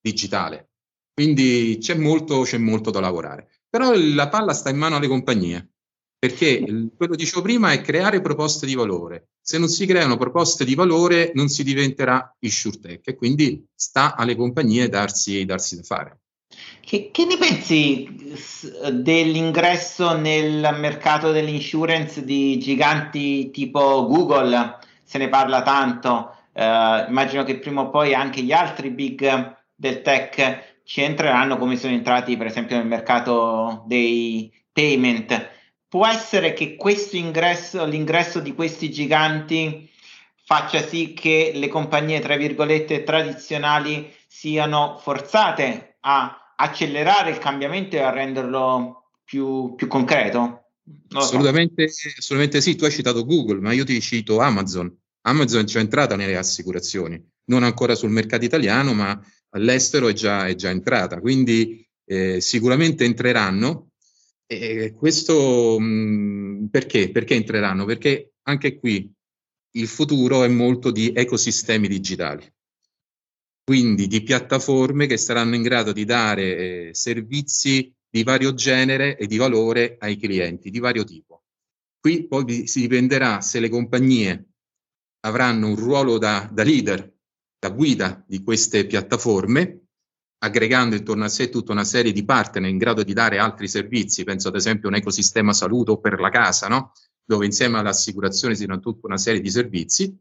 digitale. 0.00 0.70
Quindi 1.12 1.78
c'è 1.80 1.94
molto, 1.94 2.42
c'è 2.42 2.58
molto 2.58 2.90
da 2.90 3.00
lavorare. 3.00 3.50
Però 3.68 3.92
la 3.94 4.28
palla 4.28 4.54
sta 4.54 4.70
in 4.70 4.78
mano 4.78 4.96
alle 4.96 5.08
compagnie, 5.08 5.72
perché 6.18 6.64
quello 6.96 7.12
che 7.12 7.16
dicevo 7.16 7.42
prima 7.42 7.70
è 7.70 7.80
creare 7.80 8.20
proposte 8.20 8.66
di 8.66 8.74
valore. 8.74 9.28
Se 9.40 9.56
non 9.56 9.68
si 9.68 9.86
creano 9.86 10.16
proposte 10.16 10.64
di 10.64 10.74
valore 10.74 11.30
non 11.34 11.48
si 11.48 11.62
diventerà 11.62 12.34
insurtech 12.40 13.06
e 13.06 13.14
quindi 13.14 13.64
sta 13.74 14.16
alle 14.16 14.34
compagnie 14.34 14.88
darsi, 14.88 15.44
darsi 15.44 15.76
da 15.76 15.82
fare. 15.82 16.18
Che, 16.80 17.10
che, 17.12 17.24
ne 17.24 17.36
pensi 17.36 18.34
dell'ingresso 18.92 20.16
nel 20.16 20.76
mercato 20.78 21.30
dell'insurance 21.30 22.24
di 22.24 22.58
giganti 22.58 23.50
tipo 23.50 24.06
Google? 24.06 24.78
Se 25.04 25.18
ne 25.18 25.28
parla 25.28 25.62
tanto. 25.62 26.34
Uh, 26.52 27.08
immagino 27.08 27.44
che 27.44 27.58
prima 27.58 27.82
o 27.82 27.90
poi 27.90 28.14
anche 28.14 28.42
gli 28.42 28.52
altri 28.52 28.90
big 28.90 29.56
del 29.72 30.02
tech 30.02 30.80
ci 30.82 31.02
entreranno 31.02 31.56
come 31.56 31.76
sono 31.76 31.92
entrati 31.92 32.36
per 32.36 32.46
esempio 32.46 32.76
nel 32.76 32.86
mercato 32.86 33.84
dei 33.86 34.52
payment. 34.72 35.56
Può 35.88 36.06
essere 36.06 36.52
che 36.52 36.76
questo 36.76 37.16
ingresso, 37.16 37.84
l'ingresso 37.86 38.40
di 38.40 38.54
questi 38.54 38.90
giganti 38.90 39.88
faccia 40.44 40.82
sì 40.82 41.14
che 41.14 41.52
le 41.54 41.68
compagnie, 41.68 42.20
tra 42.20 42.36
virgolette, 42.36 43.04
tradizionali 43.04 44.10
siano 44.26 44.98
forzate 44.98 45.96
a 46.00 46.54
accelerare 46.56 47.30
il 47.30 47.38
cambiamento 47.38 47.96
e 47.96 48.00
a 48.00 48.10
renderlo 48.10 49.10
più, 49.24 49.74
più 49.74 49.86
concreto? 49.86 50.64
Assolutamente, 51.12 51.88
so. 51.88 52.08
assolutamente 52.16 52.60
sì, 52.60 52.76
tu 52.76 52.84
hai 52.84 52.90
citato 52.90 53.24
Google, 53.24 53.60
ma 53.60 53.72
io 53.72 53.84
ti 53.84 54.00
cito 54.00 54.40
Amazon. 54.40 54.94
Amazon 55.22 55.62
è 55.62 55.64
già 55.64 55.80
entrata 55.80 56.16
nelle 56.16 56.36
assicurazioni, 56.36 57.22
non 57.46 57.62
ancora 57.62 57.94
sul 57.94 58.10
mercato 58.10 58.44
italiano, 58.44 58.94
ma 58.94 59.18
all'estero 59.50 60.08
è 60.08 60.12
già, 60.12 60.46
è 60.46 60.54
già 60.54 60.70
entrata, 60.70 61.20
quindi 61.20 61.86
eh, 62.04 62.40
sicuramente 62.40 63.04
entreranno. 63.04 63.87
E 64.50 64.94
questo 64.96 65.78
mh, 65.78 66.68
perché? 66.70 67.10
Perché 67.10 67.34
entreranno? 67.34 67.84
Perché 67.84 68.32
anche 68.44 68.78
qui 68.78 69.12
il 69.72 69.86
futuro 69.86 70.42
è 70.42 70.48
molto 70.48 70.90
di 70.90 71.12
ecosistemi 71.14 71.86
digitali, 71.86 72.50
quindi 73.62 74.06
di 74.06 74.22
piattaforme 74.22 75.06
che 75.06 75.18
saranno 75.18 75.54
in 75.54 75.60
grado 75.60 75.92
di 75.92 76.06
dare 76.06 76.88
eh, 76.88 76.94
servizi 76.94 77.94
di 78.08 78.22
vario 78.22 78.54
genere 78.54 79.18
e 79.18 79.26
di 79.26 79.36
valore 79.36 79.96
ai 79.98 80.16
clienti, 80.16 80.70
di 80.70 80.78
vario 80.78 81.04
tipo. 81.04 81.44
Qui 82.00 82.26
poi 82.26 82.66
si 82.66 82.80
dipenderà 82.80 83.42
se 83.42 83.60
le 83.60 83.68
compagnie 83.68 84.52
avranno 85.26 85.68
un 85.68 85.76
ruolo 85.76 86.16
da, 86.16 86.48
da 86.50 86.62
leader 86.62 87.16
da 87.58 87.70
guida 87.70 88.24
di 88.26 88.42
queste 88.42 88.86
piattaforme, 88.86 89.87
aggregando 90.38 90.94
intorno 90.94 91.24
a 91.24 91.28
sé 91.28 91.48
tutta 91.48 91.72
una 91.72 91.84
serie 91.84 92.12
di 92.12 92.24
partner 92.24 92.68
in 92.68 92.78
grado 92.78 93.02
di 93.02 93.12
dare 93.12 93.38
altri 93.38 93.68
servizi, 93.68 94.24
penso 94.24 94.48
ad 94.48 94.56
esempio 94.56 94.88
a 94.88 94.92
un 94.92 94.98
ecosistema 94.98 95.52
saluto 95.52 95.98
per 95.98 96.20
la 96.20 96.30
casa, 96.30 96.68
no? 96.68 96.92
dove 97.24 97.44
insieme 97.44 97.78
all'assicurazione 97.78 98.54
si 98.54 98.64
danno 98.64 98.80
tutta 98.80 99.06
una 99.06 99.18
serie 99.18 99.40
di 99.40 99.50
servizi, 99.50 100.16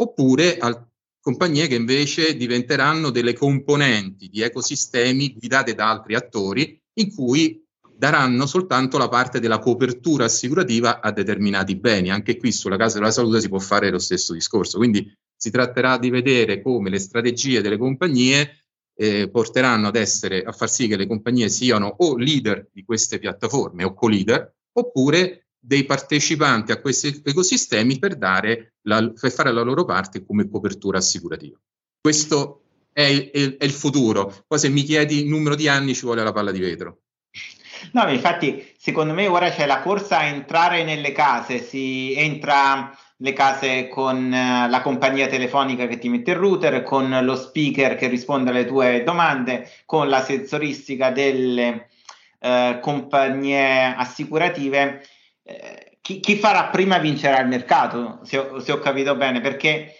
oppure 0.00 0.58
a 0.58 0.88
compagnie 1.20 1.66
che 1.66 1.74
invece 1.74 2.36
diventeranno 2.36 3.10
delle 3.10 3.34
componenti 3.34 4.28
di 4.28 4.40
ecosistemi 4.40 5.34
guidate 5.34 5.74
da 5.74 5.90
altri 5.90 6.14
attori 6.14 6.80
in 6.94 7.14
cui 7.14 7.62
daranno 7.94 8.46
soltanto 8.46 8.96
la 8.96 9.08
parte 9.08 9.40
della 9.40 9.58
copertura 9.58 10.24
assicurativa 10.24 11.00
a 11.00 11.10
determinati 11.10 11.76
beni. 11.76 12.10
Anche 12.10 12.36
qui 12.36 12.52
sulla 12.52 12.76
casa 12.76 12.98
della 12.98 13.10
salute 13.10 13.40
si 13.40 13.48
può 13.48 13.58
fare 13.58 13.90
lo 13.90 13.98
stesso 13.98 14.32
discorso. 14.32 14.78
Quindi 14.78 15.12
si 15.36 15.50
tratterà 15.50 15.98
di 15.98 16.08
vedere 16.10 16.62
come 16.62 16.90
le 16.90 16.98
strategie 16.98 17.60
delle 17.60 17.76
compagnie 17.76 18.57
eh, 19.00 19.30
porteranno 19.30 19.86
ad 19.88 19.96
essere, 19.96 20.42
a 20.42 20.50
far 20.50 20.68
sì 20.68 20.88
che 20.88 20.96
le 20.96 21.06
compagnie 21.06 21.48
siano 21.48 21.86
o 21.98 22.16
leader 22.16 22.68
di 22.72 22.84
queste 22.84 23.20
piattaforme 23.20 23.84
o 23.84 23.94
co-leader, 23.94 24.52
oppure 24.72 25.46
dei 25.56 25.84
partecipanti 25.84 26.72
a 26.72 26.80
questi 26.80 27.22
ecosistemi 27.24 27.98
per, 27.98 28.18
la, 28.18 29.12
per 29.12 29.30
fare 29.30 29.52
la 29.52 29.62
loro 29.62 29.84
parte 29.84 30.24
come 30.24 30.48
copertura 30.48 30.98
assicurativa. 30.98 31.56
Questo 32.00 32.62
è, 32.92 33.30
è, 33.32 33.56
è 33.56 33.64
il 33.64 33.70
futuro. 33.70 34.44
Poi 34.46 34.58
se 34.58 34.68
mi 34.68 34.82
chiedi 34.82 35.20
il 35.20 35.28
numero 35.28 35.54
di 35.54 35.68
anni 35.68 35.94
ci 35.94 36.04
vuole 36.04 36.24
la 36.24 36.32
palla 36.32 36.50
di 36.50 36.60
vetro. 36.60 37.02
No, 37.92 38.08
infatti, 38.10 38.74
secondo 38.76 39.14
me 39.14 39.28
ora 39.28 39.50
c'è 39.50 39.64
la 39.64 39.80
corsa 39.80 40.18
a 40.18 40.24
entrare 40.24 40.82
nelle 40.82 41.12
case, 41.12 41.62
si 41.62 42.14
entra 42.16 42.90
le 43.20 43.32
case 43.32 43.88
con 43.88 44.26
uh, 44.26 44.68
la 44.68 44.80
compagnia 44.82 45.26
telefonica 45.26 45.86
che 45.86 45.98
ti 45.98 46.08
mette 46.08 46.32
il 46.32 46.36
router, 46.36 46.82
con 46.82 47.18
lo 47.22 47.36
speaker 47.36 47.96
che 47.96 48.06
risponde 48.06 48.50
alle 48.50 48.64
tue 48.64 49.02
domande, 49.02 49.70
con 49.86 50.08
la 50.08 50.22
sensoristica 50.22 51.10
delle 51.10 51.88
uh, 52.40 52.78
compagnie 52.80 53.94
assicurative. 53.96 55.02
Uh, 55.42 55.54
chi, 56.00 56.20
chi, 56.20 56.36
farà 56.36 56.66
prima 56.66 56.98
vincerà 56.98 57.40
il 57.40 57.48
mercato, 57.48 58.20
se 58.22 58.38
ho, 58.38 58.60
se 58.60 58.72
ho 58.72 58.78
capito 58.78 59.14
bene, 59.14 59.40
perché 59.40 59.94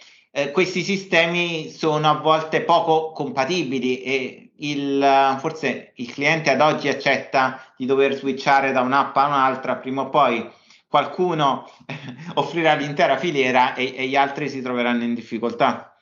questi 0.53 0.83
sistemi 0.83 1.69
sono 1.71 2.07
a 2.07 2.13
volte 2.13 2.61
poco 2.61 3.11
compatibili 3.11 4.01
e 4.01 4.51
il, 4.57 5.37
forse 5.39 5.91
il 5.95 6.11
cliente 6.11 6.51
ad 6.51 6.61
oggi 6.61 6.87
accetta 6.87 7.61
di 7.75 7.85
dover 7.85 8.13
switchare 8.13 8.71
da 8.71 8.81
un'app 8.81 9.15
a 9.17 9.27
un'altra, 9.27 9.75
prima 9.75 10.03
o 10.03 10.09
poi 10.09 10.49
qualcuno 10.89 11.69
offrirà 12.35 12.73
l'intera 12.73 13.17
filiera 13.17 13.75
e, 13.75 13.93
e 13.95 14.07
gli 14.07 14.15
altri 14.15 14.49
si 14.49 14.61
troveranno 14.61 15.03
in 15.03 15.13
difficoltà. 15.13 15.93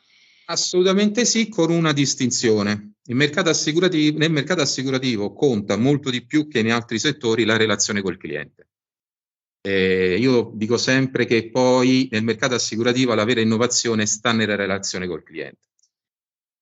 Assolutamente 0.46 1.26
sì, 1.26 1.50
con 1.50 1.70
una 1.70 1.92
distinzione. 1.92 2.94
Mercato 3.10 3.52
nel 3.52 4.32
mercato 4.32 4.62
assicurativo 4.62 5.34
conta 5.34 5.78
molto 5.78 6.10
di 6.10 6.26
più 6.26 6.48
che 6.48 6.60
in 6.60 6.72
altri 6.72 7.00
settori 7.00 7.44
la 7.44 7.58
relazione 7.58 8.02
col 8.02 8.18
cliente. 8.18 8.70
Eh, 9.62 10.18
io 10.18 10.52
dico 10.54 10.78
sempre 10.78 11.26
che 11.26 11.50
poi 11.50 12.08
nel 12.12 12.24
mercato 12.24 12.56
assicurativo 12.56 13.14
la 13.14 13.26
vera 13.26 13.42
innovazione 13.42 14.06
sta 14.06 14.32
nella 14.32 14.56
relazione 14.56 15.08
col 15.08 15.24
cliente. 15.24 15.68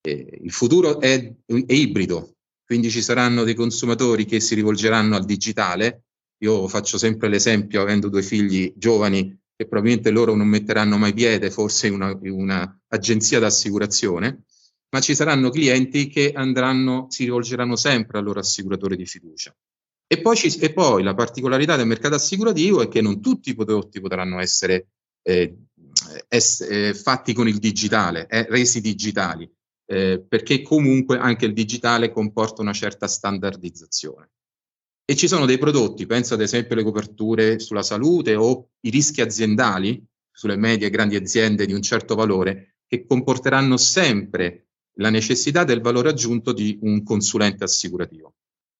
Eh, 0.00 0.40
il 0.42 0.52
futuro 0.52 1.00
è, 1.00 1.32
è 1.46 1.72
ibrido, 1.72 2.36
quindi 2.64 2.90
ci 2.90 3.02
saranno 3.02 3.44
dei 3.44 3.54
consumatori 3.54 4.24
che 4.24 4.40
si 4.40 4.56
rivolgeranno 4.56 5.14
al 5.14 5.24
digitale 5.24 6.05
io 6.38 6.68
faccio 6.68 6.98
sempre 6.98 7.28
l'esempio, 7.28 7.80
avendo 7.80 8.08
due 8.08 8.22
figli 8.22 8.72
giovani, 8.76 9.38
che 9.56 9.66
probabilmente 9.66 10.10
loro 10.10 10.34
non 10.34 10.48
metteranno 10.48 10.98
mai 10.98 11.14
piede 11.14 11.50
forse 11.50 11.86
in 11.86 11.94
una, 11.94 12.18
una 12.22 12.80
d'assicurazione, 12.88 14.44
ma 14.90 15.00
ci 15.00 15.14
saranno 15.14 15.50
clienti 15.50 16.08
che 16.08 16.32
andranno, 16.34 17.06
si 17.08 17.24
rivolgeranno 17.24 17.76
sempre 17.76 18.18
al 18.18 18.24
loro 18.24 18.40
assicuratore 18.40 18.96
di 18.96 19.06
fiducia. 19.06 19.54
E 20.06 20.20
poi, 20.20 20.36
ci, 20.36 20.56
e 20.58 20.72
poi, 20.72 21.02
la 21.02 21.14
particolarità 21.14 21.76
del 21.76 21.86
mercato 21.86 22.14
assicurativo 22.14 22.82
è 22.82 22.88
che 22.88 23.00
non 23.00 23.20
tutti 23.20 23.50
i 23.50 23.54
prodotti 23.54 24.00
potranno 24.00 24.38
essere 24.38 24.88
eh, 25.22 25.56
ess, 26.28 26.60
eh, 26.60 26.94
fatti 26.94 27.32
con 27.32 27.48
il 27.48 27.58
digitale, 27.58 28.28
eh, 28.28 28.46
resi 28.48 28.80
digitali, 28.80 29.50
eh, 29.86 30.24
perché 30.26 30.62
comunque 30.62 31.18
anche 31.18 31.46
il 31.46 31.52
digitale 31.52 32.12
comporta 32.12 32.62
una 32.62 32.72
certa 32.72 33.08
standardizzazione. 33.08 34.30
E 35.08 35.14
ci 35.14 35.28
sono 35.28 35.46
dei 35.46 35.56
prodotti, 35.56 36.04
penso 36.04 36.34
ad 36.34 36.40
esempio 36.40 36.74
alle 36.74 36.82
coperture 36.82 37.60
sulla 37.60 37.84
salute 37.84 38.34
o 38.34 38.70
i 38.80 38.90
rischi 38.90 39.20
aziendali 39.20 40.04
sulle 40.32 40.56
medie 40.56 40.88
e 40.88 40.90
grandi 40.90 41.14
aziende 41.14 41.64
di 41.64 41.72
un 41.72 41.80
certo 41.80 42.16
valore, 42.16 42.78
che 42.88 43.06
comporteranno 43.06 43.76
sempre 43.76 44.66
la 44.98 45.08
necessità 45.08 45.62
del 45.62 45.80
valore 45.80 46.08
aggiunto 46.08 46.52
di 46.52 46.78
un 46.82 47.04
consulente 47.04 47.62
assicurativo. 47.62 48.34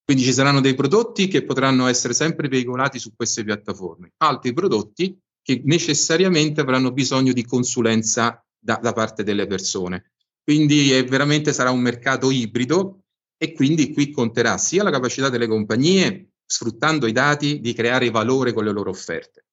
Quindi 0.04 0.25
ci 0.25 0.33
saranno 0.33 0.61
dei 0.61 0.75
prodotti 0.75 1.28
che 1.28 1.45
potranno 1.45 1.87
essere 1.87 2.12
sempre 2.12 2.49
veicolati 2.49 2.99
su 2.99 3.14
queste 3.14 3.45
piattaforme, 3.45 4.12
altri 4.18 4.52
prodotti 4.52 5.16
che 5.40 5.62
necessariamente 5.64 6.61
avranno 6.61 6.92
bisogno 6.92 7.33
di 7.33 7.45
consulenza 7.45 8.45
da, 8.59 8.80
da 8.83 8.92
parte 8.92 9.23
delle 9.23 9.47
persone. 9.47 10.11
Quindi 10.42 10.90
veramente 11.02 11.52
sarà 11.52 11.71
un 11.71 11.80
mercato 11.80 12.33
ibrido 12.33 13.04
e 13.37 13.52
quindi 13.52 13.93
qui 13.93 14.11
conterà 14.11 14.59
sia 14.59 14.83
la 14.83 14.90
capacità 14.90 15.28
delle 15.28 15.47
compagnie, 15.47 16.31
sfruttando 16.47 17.07
i 17.07 17.12
dati, 17.12 17.61
di 17.61 17.73
creare 17.73 18.11
valore 18.11 18.52
con 18.52 18.64
le 18.64 18.73
loro 18.73 18.90
offerte, 18.90 19.47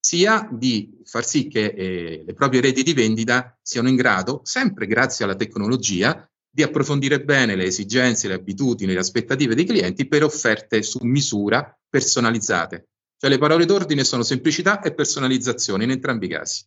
sia 0.00 0.48
di 0.50 1.00
far 1.04 1.24
sì 1.24 1.48
che 1.48 1.66
eh, 1.66 2.22
le 2.26 2.34
proprie 2.34 2.60
reti 2.60 2.82
di 2.82 2.94
vendita 2.94 3.56
siano 3.62 3.88
in 3.88 3.96
grado, 3.96 4.40
sempre 4.44 4.86
grazie 4.86 5.24
alla 5.24 5.36
tecnologia, 5.36 6.28
di 6.50 6.62
approfondire 6.62 7.22
bene 7.22 7.54
le 7.54 7.64
esigenze, 7.64 8.26
le 8.26 8.34
abitudini, 8.34 8.92
le 8.92 8.98
aspettative 8.98 9.54
dei 9.54 9.64
clienti 9.64 10.08
per 10.08 10.24
offerte 10.24 10.82
su 10.82 10.98
misura 11.02 11.78
personalizzate. 11.88 12.88
Cioè 13.18 13.30
le 13.30 13.38
parole 13.38 13.64
d'ordine 13.64 14.04
sono 14.04 14.22
semplicità 14.22 14.80
e 14.80 14.94
personalizzazione 14.94 15.84
in 15.84 15.90
entrambi 15.90 16.26
i 16.26 16.28
casi. 16.28 16.64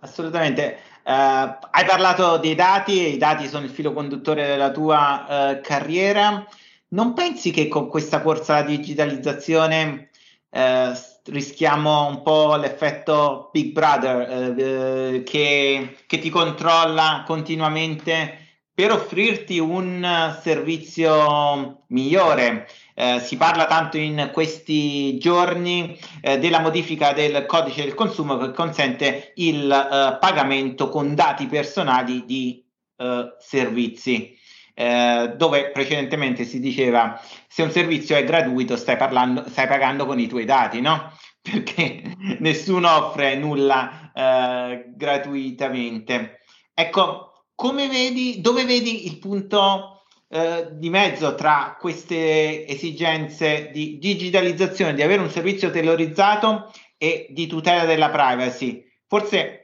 Assolutamente. 0.00 0.78
Uh, 1.08 1.56
hai 1.70 1.86
parlato 1.86 2.36
dei 2.36 2.54
dati, 2.54 3.02
e 3.02 3.08
i 3.08 3.16
dati 3.16 3.48
sono 3.48 3.64
il 3.64 3.70
filo 3.70 3.94
conduttore 3.94 4.46
della 4.46 4.70
tua 4.70 5.24
uh, 5.56 5.60
carriera. 5.62 6.46
Non 6.88 7.14
pensi 7.14 7.50
che 7.50 7.66
con 7.66 7.88
questa 7.88 8.20
corsa 8.20 8.56
alla 8.56 8.66
digitalizzazione 8.66 10.10
uh, 10.50 10.92
rischiamo 11.24 12.08
un 12.08 12.20
po' 12.20 12.56
l'effetto 12.56 13.48
Big 13.50 13.72
Brother 13.72 15.22
che, 15.22 15.96
che, 16.06 16.18
ti 16.18 16.28
controlla 16.28 17.24
continuamente 17.26 18.46
per 18.74 18.92
offrirti 18.92 19.58
un 19.58 20.36
servizio 20.42 21.84
migliore. 21.86 22.68
Eh, 23.00 23.20
si 23.20 23.36
parla 23.36 23.66
tanto 23.66 23.96
in 23.96 24.30
questi 24.32 25.18
giorni 25.18 25.96
eh, 26.20 26.36
della 26.40 26.58
modifica 26.58 27.12
del 27.12 27.46
codice 27.46 27.84
del 27.84 27.94
consumo 27.94 28.36
che 28.38 28.50
consente 28.50 29.34
il 29.36 29.70
eh, 29.70 30.16
pagamento 30.18 30.88
con 30.88 31.14
dati 31.14 31.46
personali 31.46 32.24
di 32.24 32.60
eh, 32.96 33.36
servizi. 33.38 34.36
Eh, 34.74 35.34
dove 35.36 35.70
precedentemente 35.70 36.44
si 36.44 36.58
diceva 36.58 37.20
se 37.46 37.62
un 37.62 37.70
servizio 37.70 38.16
è 38.16 38.24
gratuito 38.24 38.76
stai, 38.76 38.96
parlando, 38.96 39.44
stai 39.48 39.68
pagando 39.68 40.04
con 40.04 40.18
i 40.18 40.26
tuoi 40.26 40.44
dati, 40.44 40.80
no? 40.80 41.12
Perché 41.40 42.02
nessuno 42.40 42.90
offre 42.90 43.36
nulla 43.36 44.10
eh, 44.12 44.86
gratuitamente. 44.88 46.40
Ecco, 46.74 47.44
come 47.54 47.86
vedi, 47.86 48.40
dove 48.40 48.64
vedi 48.64 49.06
il 49.06 49.20
punto 49.20 49.97
eh, 50.30 50.68
di 50.72 50.90
mezzo 50.90 51.34
tra 51.34 51.76
queste 51.78 52.66
esigenze 52.66 53.70
di 53.72 53.98
digitalizzazione, 53.98 54.94
di 54.94 55.02
avere 55.02 55.22
un 55.22 55.30
servizio 55.30 55.70
telorizzato 55.70 56.72
e 56.96 57.26
di 57.30 57.46
tutela 57.46 57.84
della 57.84 58.10
privacy? 58.10 58.84
Forse 59.06 59.62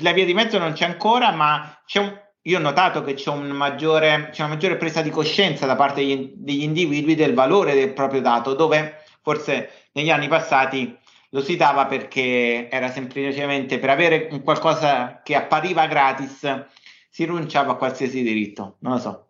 la 0.00 0.12
via 0.12 0.24
di 0.24 0.34
mezzo 0.34 0.58
non 0.58 0.72
c'è 0.72 0.84
ancora, 0.84 1.30
ma 1.30 1.80
c'è 1.86 2.00
un, 2.00 2.12
io 2.42 2.58
ho 2.58 2.60
notato 2.60 3.02
che 3.02 3.14
c'è, 3.14 3.30
un 3.30 3.48
maggiore, 3.48 4.30
c'è 4.32 4.42
una 4.42 4.54
maggiore 4.54 4.76
presa 4.76 5.02
di 5.02 5.10
coscienza 5.10 5.66
da 5.66 5.76
parte 5.76 6.00
degli, 6.00 6.32
degli 6.34 6.62
individui 6.62 7.14
del 7.14 7.34
valore 7.34 7.74
del 7.74 7.92
proprio 7.92 8.20
dato, 8.20 8.54
dove 8.54 9.02
forse 9.22 9.70
negli 9.92 10.10
anni 10.10 10.28
passati 10.28 10.96
lo 11.30 11.42
si 11.42 11.56
dava 11.56 11.86
perché 11.86 12.68
era 12.70 12.90
semplicemente 12.90 13.78
per 13.78 13.90
avere 13.90 14.28
qualcosa 14.42 15.20
che 15.22 15.34
appariva 15.34 15.86
gratis, 15.86 16.64
si 17.10 17.24
rinunciava 17.24 17.72
a 17.72 17.76
qualsiasi 17.76 18.22
diritto, 18.22 18.76
non 18.80 18.94
lo 18.94 18.98
so. 18.98 19.27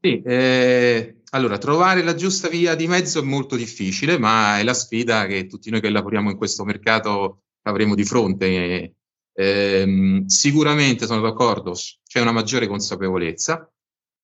Sì, 0.00 0.22
eh, 0.22 1.22
allora 1.30 1.58
trovare 1.58 2.02
la 2.04 2.14
giusta 2.14 2.48
via 2.48 2.76
di 2.76 2.86
mezzo 2.86 3.18
è 3.18 3.22
molto 3.22 3.56
difficile, 3.56 4.16
ma 4.16 4.58
è 4.58 4.62
la 4.62 4.72
sfida 4.74 5.26
che 5.26 5.46
tutti 5.46 5.70
noi 5.70 5.80
che 5.80 5.90
lavoriamo 5.90 6.30
in 6.30 6.36
questo 6.36 6.64
mercato 6.64 7.42
avremo 7.62 7.96
di 7.96 8.04
fronte. 8.04 8.94
Eh, 9.32 10.22
sicuramente 10.26 11.06
sono 11.06 11.20
d'accordo, 11.20 11.74
c'è 12.04 12.20
una 12.20 12.30
maggiore 12.32 12.68
consapevolezza. 12.68 13.68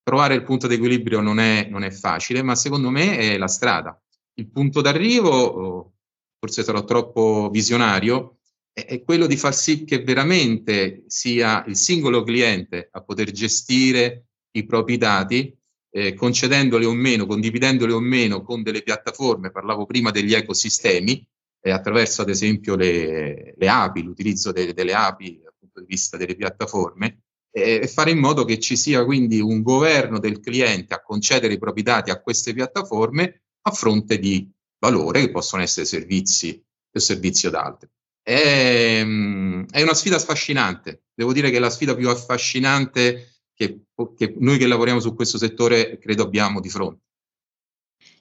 Trovare 0.03 0.35
il 0.35 0.45
punto 0.45 0.69
di 0.69 0.75
equilibrio 0.75 1.21
non 1.21 1.41
è, 1.41 1.67
non 1.69 1.83
è 1.83 1.91
facile, 1.91 2.43
ma 2.43 2.55
secondo 2.55 2.91
me 2.91 3.19
è 3.19 3.37
la 3.37 3.49
strada. 3.49 4.01
Il 4.35 4.49
punto 4.51 4.81
d'arrivo, 4.81 5.31
oh, 5.31 5.93
forse 6.39 6.63
sarò 6.63 6.85
troppo 6.85 7.49
visionario, 7.51 8.39
è, 8.73 8.85
è 8.85 9.03
quello 9.03 9.27
di 9.27 9.37
far 9.37 9.55
sì 9.55 9.85
che 9.85 10.03
veramente 10.03 11.05
sia 11.09 11.65
il 11.67 11.77
singolo 11.77 12.23
cliente 12.23 12.89
a 12.93 13.03
poter 13.03 13.31
gestire 13.33 14.27
i 14.53 14.65
propri 14.67 14.99
dati, 14.99 15.57
eh, 15.97 16.15
concedendoli 16.15 16.85
o 16.85 16.93
meno, 16.93 17.25
condividendoli 17.25 17.93
o 17.93 18.01
meno 18.01 18.43
con 18.43 18.65
delle 18.65 18.83
piattaforme, 18.83 19.53
parlavo 19.53 19.87
prima 19.87 20.11
degli 20.11 20.35
ecosistemi, 20.35 21.25
eh, 21.61 21.71
attraverso 21.71 22.23
ad 22.23 22.31
esempio 22.31 22.75
le, 22.75 23.55
le 23.57 23.69
API, 23.69 24.03
l'utilizzo 24.03 24.51
de, 24.51 24.75
delle 24.75 24.93
API 24.93 25.41
dal 25.41 25.55
punto 25.57 25.79
di 25.79 25.87
vista 25.87 26.17
delle 26.17 26.35
piattaforme, 26.35 27.23
eh, 27.53 27.81
e 27.83 27.87
fare 27.87 28.11
in 28.11 28.19
modo 28.19 28.45
che 28.45 28.59
ci 28.59 28.77
sia 28.77 29.05
quindi 29.05 29.39
un 29.39 29.63
governo 29.63 30.19
del 30.19 30.41
cliente 30.41 30.95
a 30.95 31.01
concedere 31.01 31.55
i 31.55 31.59
propri 31.59 31.83
dati 31.83 32.11
a 32.11 32.21
queste 32.21 32.53
piattaforme 32.53 33.43
a 33.63 33.71
fronte 33.71 34.19
di 34.19 34.51
valore 34.81 35.21
che 35.21 35.31
possono 35.31 35.63
essere 35.63 35.87
servizi 35.87 36.61
o 36.93 36.99
servizi 36.99 37.47
ad 37.47 37.55
altri. 37.55 37.89
È, 38.21 38.99
è, 39.01 39.83
una 39.83 39.95
sfida 39.95 40.17
affascinante, 40.17 41.05
devo 41.15 41.33
dire 41.33 41.51
che 41.51 41.59
è 41.59 41.61
la 41.61 41.71
sfida 41.71 41.95
più 41.95 42.09
affascinante 42.09 43.34
che, 43.55 43.85
che 44.17 44.35
noi 44.39 44.59
che 44.59 44.67
lavoriamo 44.67 45.01
su 45.01 45.15
questo 45.15 45.39
settore 45.39 45.99
credo 45.99 46.25
abbiamo 46.25 46.61
di 46.61 46.69
fronte. 46.69 47.03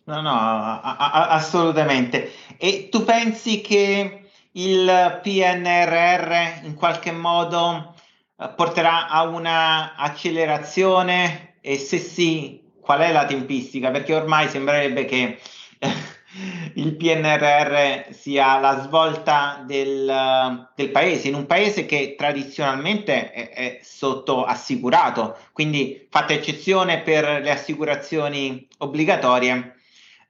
No, 0.06 0.22
no, 0.22 0.32
a, 0.32 0.82
a, 0.82 1.30
assolutamente. 1.30 2.32
E 2.58 2.90
tu 2.90 3.04
pensi 3.04 3.62
che 3.62 4.30
il 4.52 5.20
PNRR 5.24 6.66
in 6.66 6.76
qualche 6.76 7.12
modo 7.12 7.96
eh, 8.38 8.50
porterà 8.56 9.08
a 9.08 9.24
una 9.24 9.96
accelerazione? 9.96 11.58
E 11.62 11.78
se 11.78 12.00
sì, 12.00 12.62
qual 12.82 13.00
è 13.00 13.12
la 13.14 13.26
tempistica? 13.26 13.92
Perché 13.92 14.14
ormai 14.14 14.50
sembrerebbe 14.50 15.06
che 15.06 15.40
eh, 15.80 15.94
il 16.76 16.96
PNRR 16.96 18.12
sia 18.12 18.60
la 18.60 18.82
svolta 18.82 19.64
del, 19.66 20.68
del, 20.76 20.90
paese, 20.90 21.28
in 21.28 21.36
un 21.36 21.46
paese 21.46 21.86
che 21.86 22.16
tradizionalmente 22.18 23.32
è, 23.32 23.50
è 23.50 23.80
sotto 23.84 24.44
assicurato, 24.44 25.38
quindi 25.52 26.08
fatta 26.10 26.34
eccezione 26.34 27.02
per 27.02 27.42
le 27.42 27.52
assicurazioni 27.52 28.68
obbligatorie 28.80 29.76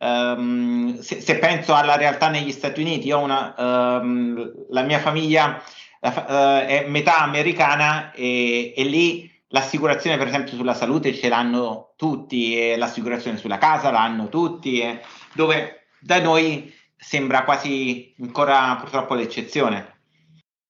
Um, 0.04 1.00
se, 1.00 1.22
se, 1.22 1.38
penso 1.38 1.74
alla 1.74 1.96
realtà 1.96 2.28
negli 2.28 2.52
Stati 2.52 2.82
Uniti, 2.82 3.10
una, 3.12 3.54
um, 3.58 4.52
la 4.70 4.82
mia 4.82 5.00
famiglia 5.00 5.64
uh, 6.02 6.10
è 6.10 6.84
metà 6.90 7.20
americana 7.20 8.12
e, 8.12 8.74
e, 8.76 8.84
lì 8.84 9.32
l'assicurazione 9.48 10.18
per 10.18 10.28
esempio 10.28 10.58
sulla 10.58 10.74
salute 10.74 11.14
ce 11.14 11.30
l'hanno 11.30 11.94
tutti 11.96 12.76
l'assicurazione 12.76 13.38
sulla 13.38 13.58
casa 13.58 13.92
l'hanno 13.92 14.28
tutti, 14.28 14.82
e, 14.82 15.00
dove 15.32 15.83
da 16.04 16.22
noi 16.22 16.72
sembra 16.98 17.44
quasi 17.44 18.14
ancora 18.20 18.76
purtroppo 18.78 19.14
l'eccezione. 19.14 20.02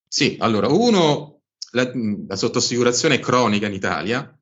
Sì, 0.07 0.37
allora 0.39 0.67
uno, 0.67 1.41
la, 1.71 1.91
la 2.27 2.35
sottoassicurazione 2.35 3.15
è 3.15 3.19
cronica 3.19 3.67
in 3.67 3.73
Italia, 3.73 4.39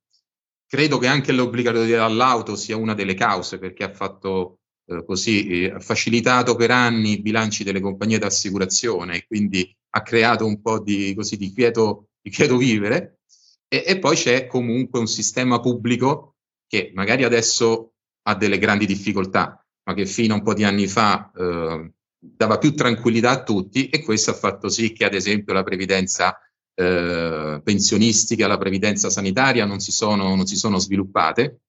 credo 0.67 0.97
che 0.97 1.07
anche 1.07 1.31
l'obbligatorietà 1.31 2.03
all'auto 2.03 2.55
sia 2.55 2.75
una 2.75 2.93
delle 2.93 3.13
cause 3.13 3.57
perché 3.57 3.83
ha 3.83 3.93
fatto 3.93 4.59
eh, 4.85 5.03
così 5.05 5.63
eh, 5.63 5.79
facilitato 5.79 6.55
per 6.55 6.71
anni 6.71 7.11
i 7.11 7.21
bilanci 7.21 7.63
delle 7.63 7.79
compagnie 7.79 8.17
d'assicurazione 8.17 9.17
e 9.17 9.25
quindi 9.25 9.73
ha 9.91 10.01
creato 10.01 10.45
un 10.45 10.61
po' 10.61 10.79
di, 10.79 11.13
così, 11.15 11.37
di, 11.37 11.53
quieto, 11.53 12.09
di 12.21 12.31
quieto 12.31 12.57
vivere. 12.57 13.19
E, 13.67 13.83
e, 13.85 13.99
poi 13.99 14.15
c'è 14.15 14.47
comunque 14.47 14.99
un 14.99 15.07
sistema 15.07 15.59
pubblico 15.61 16.35
che 16.67 16.91
magari 16.93 17.23
adesso 17.23 17.93
ha 18.23 18.35
delle 18.35 18.57
grandi 18.57 18.85
difficoltà, 18.85 19.60
ma 19.83 19.93
che 19.93 20.05
fino 20.05 20.33
a 20.33 20.37
un 20.37 20.43
po' 20.43 20.53
di 20.53 20.63
anni 20.63 20.87
fa 20.87 21.31
eh, 21.35 21.91
dava 22.19 22.57
più 22.57 22.75
tranquillità 22.75 23.31
a 23.31 23.43
tutti 23.43 23.89
e 23.89 24.03
questo 24.03 24.31
ha 24.31 24.35
fatto 24.35 24.69
sì 24.69 24.93
che 24.93 25.05
ad 25.05 25.15
esempio 25.15 25.53
la 25.53 25.63
previdenza 25.63 26.37
eh, 26.75 27.61
pensionistica, 27.63 28.47
la 28.47 28.57
previdenza 28.57 29.09
sanitaria 29.09 29.65
non 29.65 29.79
si 29.79 29.91
sono, 29.91 30.35
non 30.35 30.45
si 30.45 30.55
sono 30.55 30.77
sviluppate 30.77 31.61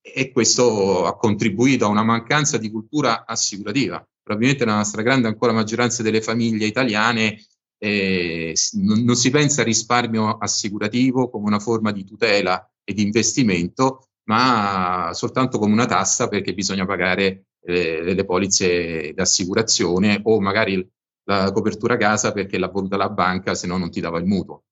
e 0.00 0.32
questo 0.32 1.06
ha 1.06 1.16
contribuito 1.16 1.84
a 1.84 1.88
una 1.88 2.02
mancanza 2.02 2.58
di 2.58 2.70
cultura 2.70 3.24
assicurativa. 3.24 4.04
Probabilmente 4.22 4.64
nella 4.64 4.84
stragrande 4.84 5.28
ancora 5.28 5.52
maggioranza 5.52 6.02
delle 6.02 6.20
famiglie 6.20 6.66
italiane 6.66 7.44
eh, 7.78 8.54
non, 8.72 9.02
non, 9.02 9.16
si 9.16 9.30
pensa 9.30 9.60
al 9.60 9.66
risparmio 9.66 10.38
assicurativo 10.38 11.28
come 11.30 11.46
una 11.46 11.58
forma 11.58 11.90
di 11.92 12.04
tutela 12.04 12.68
e 12.84 12.92
di 12.92 13.02
investimento, 13.02 14.08
ma 14.24 15.10
soltanto 15.12 15.58
come 15.58 15.72
una 15.72 15.86
tassa 15.86 16.28
perché 16.28 16.54
bisogna 16.54 16.86
pagare 16.86 17.46
le 17.64 18.24
polizze 18.24 19.12
d'assicurazione 19.14 20.20
o 20.24 20.40
magari 20.40 20.86
la 21.24 21.52
copertura 21.52 21.96
casa 21.96 22.32
perché 22.32 22.58
l'ha 22.58 22.68
voluta 22.68 22.96
la 22.96 23.08
banca, 23.08 23.54
se 23.54 23.66
no 23.66 23.76
non 23.76 23.90
ti 23.90 24.00
dava 24.00 24.18
il 24.18 24.26
mutuo. 24.26 24.64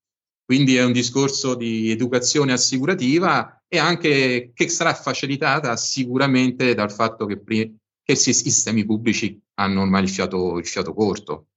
Quindi 0.45 0.75
è 0.77 0.85
un 0.85 0.93
discorso 0.93 1.55
di 1.55 1.91
educazione 1.91 2.53
assicurativa 2.53 3.63
e 3.69 3.79
anche 3.79 4.51
che 4.53 4.69
sarà 4.69 4.95
facilitata 4.95 5.77
sicuramente 5.77 6.75
dal 6.75 6.91
fatto 6.91 7.25
che, 7.27 7.41
che 7.45 8.13
i 8.13 8.17
sistemi 8.17 8.85
pubblici 8.85 9.41
hanno 9.55 9.83
ormai 9.83 10.03
il 10.03 10.09
fiato, 10.09 10.59
il 10.59 10.67
fiato 10.67 10.93
corto, 10.93 11.51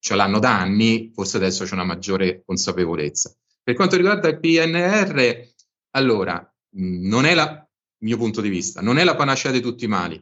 ce 0.00 0.16
l'hanno 0.16 0.40
da 0.40 0.58
anni, 0.58 1.12
forse 1.14 1.36
adesso 1.36 1.64
c'è 1.64 1.74
una 1.74 1.84
maggiore 1.84 2.42
consapevolezza. 2.44 3.32
Per 3.62 3.74
quanto 3.74 3.94
riguarda 3.94 4.28
il 4.28 4.40
PNR, 4.40 5.48
allora, 5.90 6.54
non 6.72 7.26
è 7.26 7.34
la, 7.34 7.64
mio 7.98 8.16
punto 8.16 8.40
di 8.40 8.48
vista, 8.48 8.80
non 8.80 8.98
è 8.98 9.04
la 9.04 9.14
panacea 9.14 9.52
di 9.52 9.60
tutti 9.60 9.84
i 9.84 9.88
mali. 9.88 10.20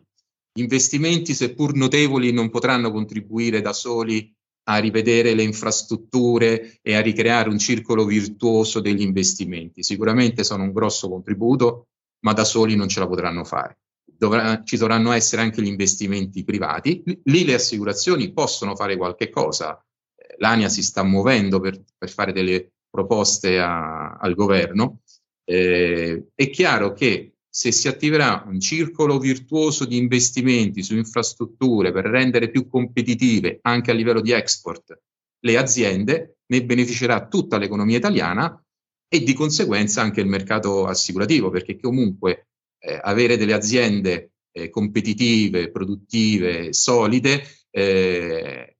Investimenti, 0.61 1.35
seppur 1.35 1.75
notevoli, 1.75 2.33
non 2.33 2.51
potranno 2.51 2.91
contribuire 2.91 3.61
da 3.61 3.73
soli 3.73 4.35
a 4.69 4.79
rivedere 4.79 5.35
le 5.35 5.43
infrastrutture 5.43 6.79
e 6.83 6.95
a 6.95 7.01
ricreare 7.01 7.49
un 7.49 7.59
circolo 7.59 8.05
virtuoso 8.05 8.81
degli 8.81 9.01
investimenti. 9.01 9.83
Sicuramente 9.83 10.45
sono 10.45 10.65
un 10.65 10.73
grosso 10.73 11.09
contributo, 11.09 11.89
ma 12.21 12.33
da 12.33 12.45
soli 12.45 12.77
non 12.77 12.89
ce 12.89 13.01
la 13.01 13.09
potranno 13.09 13.45
fare. 13.45 13.79
Dovrà, 14.05 14.63
ci 14.65 14.77
dovranno 14.77 15.13
essere 15.13 15.43
anche 15.43 15.63
gli 15.63 15.69
investimenti 15.69 16.45
privati. 16.45 17.03
Lì 17.25 17.45
le 17.45 17.55
assicurazioni 17.55 18.33
possono 18.33 18.75
fare 18.75 18.97
qualche 18.97 19.31
cosa. 19.31 19.83
L'ANIA 20.39 20.69
si 20.69 20.83
sta 20.83 21.03
muovendo 21.03 21.61
per, 21.61 21.81
per 21.97 22.11
fare 22.11 22.33
delle 22.33 22.73
proposte 22.91 23.59
a, 23.59 24.17
al 24.17 24.35
governo. 24.35 25.01
Eh, 25.45 26.31
è 26.35 26.51
chiaro 26.51 26.93
che 26.93 27.38
se 27.59 27.73
si 27.73 27.89
attiverà 27.89 28.45
un 28.47 28.61
circolo 28.61 29.19
virtuoso 29.19 29.85
di 29.85 29.97
investimenti 29.97 30.85
su 30.85 30.95
infrastrutture 30.95 31.91
per 31.91 32.05
rendere 32.05 32.51
più 32.51 32.69
competitive 32.69 33.59
anche 33.63 33.91
a 33.91 33.95
livello 33.95 34.21
di 34.21 34.31
export 34.31 34.97
le 35.41 35.57
aziende, 35.57 36.37
ne 36.47 36.65
beneficerà 36.65 37.27
tutta 37.27 37.59
l'economia 37.59 37.97
italiana 37.97 38.65
e 39.09 39.25
di 39.25 39.33
conseguenza 39.33 40.01
anche 40.01 40.21
il 40.21 40.29
mercato 40.29 40.87
assicurativo, 40.87 41.51
perché 41.51 41.81
comunque 41.81 42.47
eh, 42.79 42.97
avere 43.03 43.37
delle 43.37 43.55
aziende 43.55 44.35
eh, 44.53 44.71
competitive, 44.71 45.73
produttive, 45.73 46.73
solide, 46.73 47.43
eh, 47.71 48.77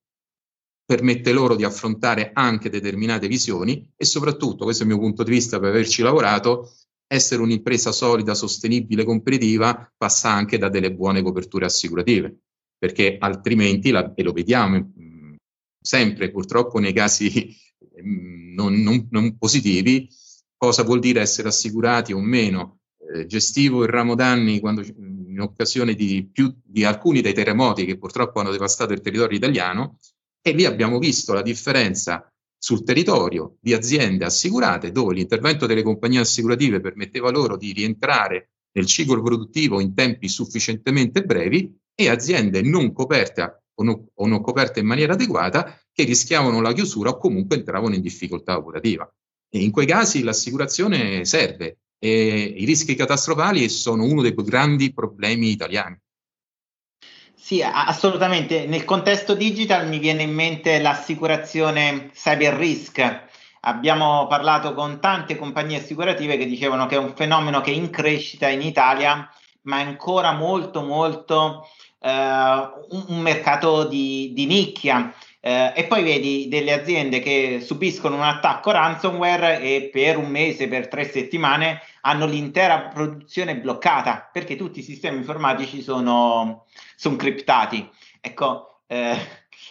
permette 0.85 1.33
loro 1.33 1.57
di 1.57 1.65
affrontare 1.65 2.31
anche 2.33 2.71
determinate 2.71 3.27
visioni 3.27 3.93
e 3.97 4.05
soprattutto, 4.05 4.63
questo 4.63 4.85
è 4.85 4.87
il 4.87 4.93
mio 4.93 5.01
punto 5.01 5.25
di 5.25 5.33
vista 5.33 5.59
per 5.59 5.71
averci 5.71 6.01
lavorato, 6.03 6.71
essere 7.09 7.41
un'impresa 7.43 7.91
solida, 7.91 8.35
sostenibile, 8.35 9.05
competitiva 9.05 9.91
passa 9.97 10.31
anche 10.31 10.59
da 10.59 10.69
delle 10.69 10.93
buone 10.93 11.23
coperture 11.23 11.65
assicurative, 11.65 12.41
perché 12.77 13.17
altrimenti, 13.19 13.91
la, 13.91 14.13
e 14.15 14.23
lo 14.23 14.33
vediamo 14.33 14.79
mh, 14.79 15.37
sempre 15.81 16.31
purtroppo 16.31 16.79
nei 16.79 16.93
casi 16.93 17.57
mh, 18.03 18.55
non, 18.55 18.75
non, 18.75 19.09
non, 19.11 19.39
positivi, 19.39 20.09
cosa 20.57 20.83
vuol 20.83 21.01
dire 21.01 21.21
essere 21.21 21.49
assicurati 21.49 22.13
o 22.13 22.21
meno. 22.21 22.81
Eh, 23.15 23.25
gestivo 23.25 23.85
il 23.85 23.89
ramo 23.89 24.15
danni 24.15 24.61
quando, 24.61 24.83
in 24.83 25.41
occasione 25.41 25.95
di, 25.95 26.29
più, 26.31 26.55
di 26.63 26.85
alcuni 26.85 27.23
dei 27.23 27.33
terremoti 27.33 27.87
che 27.87 27.97
purtroppo 27.97 28.41
hanno 28.41 28.51
devastato 28.51 28.93
il 28.93 29.01
territorio 29.01 29.37
italiano 29.37 29.99
e 30.43 30.51
lì 30.53 30.67
abbiamo 30.67 30.99
visto 30.99 31.33
la 31.33 31.43
differenza 31.43 32.31
sul 32.59 32.83
territorio 32.83 33.57
di 33.61 33.73
aziende 33.73 34.25
assicurate 34.25 34.91
dove 34.91 35.15
l'intervento 35.15 35.67
delle 35.67 35.83
compagnie 35.83 36.21
assicurative 36.21 36.81
permetteva 36.81 37.31
loro 37.31 37.57
di 37.57 37.73
rientrare 37.73 38.51
nel 38.73 38.87
ciclo 38.87 39.23
produttivo 39.23 39.81
in 39.81 39.95
tempi 39.95 40.29
sufficientemente 40.29 41.23
brevi 41.23 41.75
e 41.95 42.09
aziende 42.09 42.61
non 42.63 42.93
coperte 42.93 43.63
o 43.75 43.83
non, 43.83 44.07
o 44.13 44.27
non 44.27 44.41
coperte 44.41 44.81
in 44.81 44.87
maniera 44.87 45.13
adeguata 45.15 45.81
che 45.93 46.05
rischiavano 46.05 46.61
la 46.61 46.73
chiusura 46.73 47.11
o 47.11 47.19
comunque 47.19 47.57
entravano 47.57 47.95
in 47.95 48.01
difficoltà 48.01 48.57
operativa. 48.57 49.09
E 49.51 49.61
in 49.63 49.71
quei 49.71 49.87
casi 49.87 50.23
l'assicurazione 50.23 51.25
serve 51.25 51.79
e 51.99 52.55
i 52.57 52.65
rischi 52.65 52.95
catastrofali 52.95 53.69
sono 53.69 54.05
uno 54.05 54.23
dei 54.23 54.35
più 54.35 54.45
grandi 54.45 54.93
problemi 54.93 55.51
italiani. 55.51 55.99
Sì, 57.49 57.63
assolutamente. 57.63 58.67
Nel 58.67 58.85
contesto 58.85 59.33
digital 59.33 59.89
mi 59.89 59.99
viene 59.99 60.23
in 60.23 60.35
mente 60.35 60.79
l'assicurazione 60.83 62.11
cyber 62.13 62.53
risk. 62.53 63.23
Abbiamo 63.61 64.27
parlato 64.27 64.75
con 64.75 65.01
tante 65.01 65.35
compagnie 65.35 65.79
assicurative 65.79 66.37
che 66.37 66.45
dicevano 66.45 66.85
che 66.85 66.97
è 66.97 66.99
un 66.99 67.15
fenomeno 67.17 67.63
che 67.63 67.71
è 67.71 67.75
in 67.75 67.89
crescita 67.89 68.49
in 68.49 68.61
Italia, 68.61 69.27
ma 69.63 69.79
è 69.79 69.83
ancora 69.83 70.33
molto, 70.33 70.83
molto 70.83 71.67
eh, 72.01 72.11
un, 72.11 73.19
mercato 73.19 73.85
di, 73.85 74.31
di 74.35 74.45
nicchia. 74.45 75.11
Eh, 75.41 75.73
e 75.77 75.85
poi 75.85 76.03
vedi 76.03 76.49
delle 76.49 76.73
aziende 76.73 77.21
che 77.21 77.61
subiscono 77.63 78.17
un 78.17 78.23
attacco 78.23 78.73
ransomware 78.73 79.61
e 79.61 79.89
per 79.93 80.17
un 80.17 80.29
mese, 80.29 80.67
per 80.67 80.89
tre 80.89 81.05
settimane 81.09 81.81
hanno 82.03 82.27
l'intera 82.27 82.81
produzione 82.81 83.57
bloccata 83.57 84.29
perché 84.33 84.57
tutti 84.57 84.81
i 84.81 84.83
sistemi 84.83 85.19
informatici 85.19 85.81
sono, 85.81 86.65
sono 86.97 87.17
criptati. 87.17 87.89
Ecco, 88.21 88.81
eh, 88.89 89.17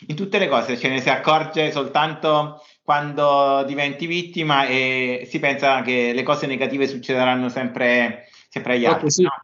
in 0.08 0.16
tutte 0.16 0.38
le 0.38 0.48
cose 0.48 0.78
ce 0.78 0.88
ne 0.88 1.02
si 1.02 1.10
accorge 1.10 1.72
soltanto 1.72 2.62
quando 2.82 3.64
diventi 3.68 4.06
vittima 4.06 4.66
e 4.68 5.28
si 5.30 5.40
pensa 5.40 5.82
che 5.82 6.14
le 6.14 6.24
cose 6.24 6.48
negative 6.48 6.88
succederanno 6.88 7.50
sempre, 7.50 8.30
sempre 8.48 8.76
agli 8.76 8.86
altri. 8.86 9.12
Sì. 9.12 9.24
No? 9.24 9.42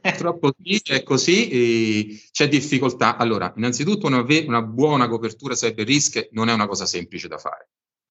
Purtroppo 0.00 0.52
sì, 0.62 0.80
è 0.84 1.02
così, 1.02 2.20
c'è 2.30 2.48
difficoltà. 2.48 3.16
Allora, 3.16 3.52
innanzitutto 3.56 4.06
una, 4.06 4.24
una, 4.46 4.62
buona 4.62 5.08
copertura 5.08 5.54
cyber 5.54 5.86
risk 5.86 6.28
non 6.32 6.48
è 6.48 6.52
una 6.52 6.66
cosa 6.66 6.86
semplice 6.86 7.28
da 7.28 7.36
fare. 7.36 7.68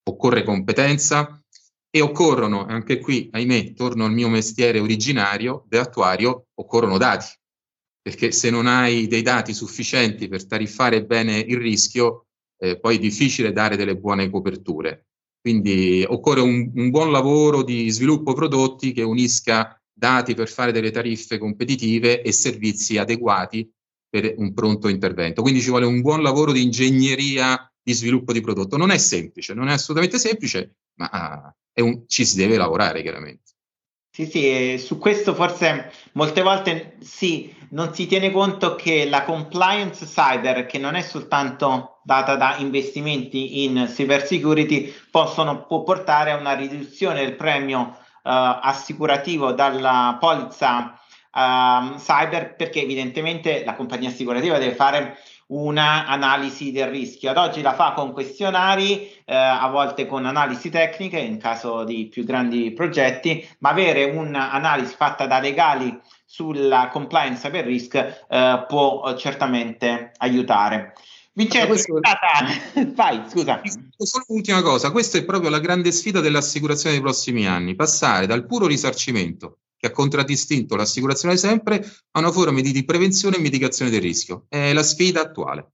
Occorre 0.07 0.43
competenza 0.43 1.41
e 1.89 2.01
occorrono, 2.01 2.65
anche 2.65 2.99
qui, 2.99 3.29
ahimè, 3.31 3.73
torno 3.73 4.05
al 4.05 4.11
mio 4.11 4.29
mestiere 4.29 4.79
originario, 4.79 5.65
attuario, 5.71 6.47
occorrono 6.53 6.97
dati. 6.99 7.27
Perché 7.99 8.31
se 8.31 8.51
non 8.51 8.67
hai 8.67 9.07
dei 9.07 9.23
dati 9.23 9.51
sufficienti 9.53 10.27
per 10.27 10.45
tariffare 10.45 11.03
bene 11.03 11.39
il 11.39 11.57
rischio, 11.57 12.27
eh, 12.59 12.79
poi 12.79 12.97
è 12.97 12.99
difficile 12.99 13.51
dare 13.51 13.75
delle 13.75 13.97
buone 13.97 14.29
coperture. 14.29 15.07
Quindi 15.41 16.05
occorre 16.07 16.41
un, 16.41 16.71
un 16.75 16.89
buon 16.91 17.11
lavoro 17.11 17.63
di 17.63 17.89
sviluppo 17.89 18.33
prodotti 18.33 18.91
che 18.91 19.01
unisca 19.01 19.79
dati 19.95 20.33
per 20.33 20.49
fare 20.49 20.73
delle 20.73 20.91
tariffe 20.91 21.37
competitive 21.37 22.21
e 22.21 22.31
servizi 22.33 22.97
adeguati 22.97 23.69
per 24.09 24.33
un 24.37 24.53
pronto 24.53 24.89
intervento. 24.89 25.41
Quindi 25.41 25.61
ci 25.61 25.69
vuole 25.69 25.85
un 25.85 26.01
buon 26.01 26.21
lavoro 26.21 26.51
di 26.51 26.61
ingegneria 26.61 27.71
di 27.81 27.93
sviluppo 27.93 28.33
di 28.33 28.41
prodotto. 28.41 28.77
Non 28.77 28.91
è 28.91 28.97
semplice, 28.97 29.53
non 29.53 29.69
è 29.69 29.73
assolutamente 29.73 30.17
semplice, 30.17 30.75
ma 30.95 31.53
uh, 31.73 31.83
un, 31.83 32.03
ci 32.07 32.25
si 32.25 32.35
deve 32.35 32.57
lavorare 32.57 33.01
chiaramente. 33.01 33.53
Sì, 34.15 34.25
sì, 34.27 34.77
su 34.77 34.97
questo 34.97 35.35
forse 35.35 35.91
molte 36.13 36.41
volte 36.41 36.95
sì, 37.01 37.53
non 37.71 37.93
si 37.93 38.07
tiene 38.07 38.31
conto 38.31 38.75
che 38.75 39.09
la 39.09 39.25
compliance 39.25 40.05
cyber, 40.05 40.65
che 40.65 40.77
non 40.77 40.95
è 40.95 41.01
soltanto 41.01 41.99
data 42.01 42.37
da 42.37 42.55
investimenti 42.59 43.65
in 43.65 43.89
cyber 43.93 44.25
security, 44.25 44.93
possono, 45.11 45.65
può 45.65 45.83
portare 45.83 46.31
a 46.31 46.37
una 46.37 46.53
riduzione 46.53 47.25
del 47.25 47.35
premio 47.35 47.97
assicurativo 48.29 49.51
dalla 49.51 50.17
polizza 50.19 50.99
uh, 51.31 51.95
cyber 51.97 52.55
perché 52.55 52.81
evidentemente 52.81 53.63
la 53.63 53.75
compagnia 53.75 54.09
assicurativa 54.09 54.57
deve 54.57 54.73
fare 54.73 55.17
una 55.47 56.07
analisi 56.07 56.71
del 56.71 56.87
rischio. 56.87 57.29
Ad 57.29 57.37
oggi 57.37 57.61
la 57.61 57.73
fa 57.73 57.91
con 57.91 58.13
questionari, 58.13 59.11
eh, 59.25 59.35
a 59.35 59.67
volte 59.67 60.07
con 60.07 60.25
analisi 60.25 60.71
tecniche 60.71 61.19
in 61.19 61.37
caso 61.37 61.83
di 61.83 62.07
più 62.07 62.23
grandi 62.23 62.71
progetti, 62.71 63.47
ma 63.59 63.69
avere 63.69 64.05
un'analisi 64.05 64.95
fatta 64.95 65.27
da 65.27 65.39
legali 65.39 65.99
sulla 66.25 66.89
compliance 66.91 67.49
per 67.51 67.65
risk 67.65 67.95
eh, 67.95 68.65
può 68.67 69.15
certamente 69.15 70.13
aiutare. 70.17 70.93
Vincenzo, 71.35 71.67
questo... 71.67 71.99
vai, 72.95 73.23
scusa. 73.27 73.61
Solo 73.97 74.23
un'ultima 74.29 74.61
cosa, 74.61 74.91
questa 74.91 75.17
è 75.17 75.25
proprio 75.25 75.49
la 75.49 75.59
grande 75.59 75.91
sfida 75.91 76.21
dell'assicurazione 76.21 76.95
dei 76.95 77.03
prossimi 77.03 77.45
anni, 77.45 77.75
passare 77.75 78.25
dal 78.25 78.45
puro 78.45 78.67
risarcimento 78.67 79.59
che 79.77 79.87
ha 79.87 79.91
contraddistinto 79.91 80.77
l'assicurazione 80.77 81.35
sempre 81.35 81.85
a 82.11 82.19
una 82.19 82.31
forma 82.31 82.61
di 82.61 82.85
prevenzione 82.85 83.35
e 83.35 83.39
mitigazione 83.39 83.91
del 83.91 83.99
rischio. 83.99 84.45
È 84.47 84.71
la 84.71 84.81
sfida 84.81 85.21
attuale. 85.21 85.71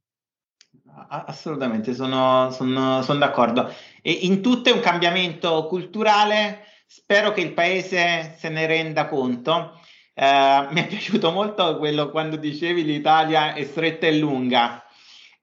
Assolutamente, 1.10 1.94
sono, 1.94 2.50
sono, 2.52 3.04
sono 3.04 3.20
d'accordo. 3.20 3.72
E 4.02 4.12
in 4.12 4.42
tutto 4.42 4.70
è 4.70 4.74
un 4.74 4.80
cambiamento 4.80 5.68
culturale, 5.68 6.64
spero 6.88 7.34
che 7.34 7.42
il 7.42 7.54
Paese 7.54 8.36
se 8.40 8.50
ne 8.50 8.66
renda 8.66 9.08
conto. 9.08 9.80
Eh, 10.16 10.68
mi 10.72 10.82
è 10.82 10.88
piaciuto 10.88 11.30
molto 11.30 11.78
quello 11.78 12.10
quando 12.10 12.36
dicevi 12.36 12.84
l'Italia 12.84 13.54
è 13.54 13.64
stretta 13.64 14.08
e 14.08 14.18
lunga 14.18 14.84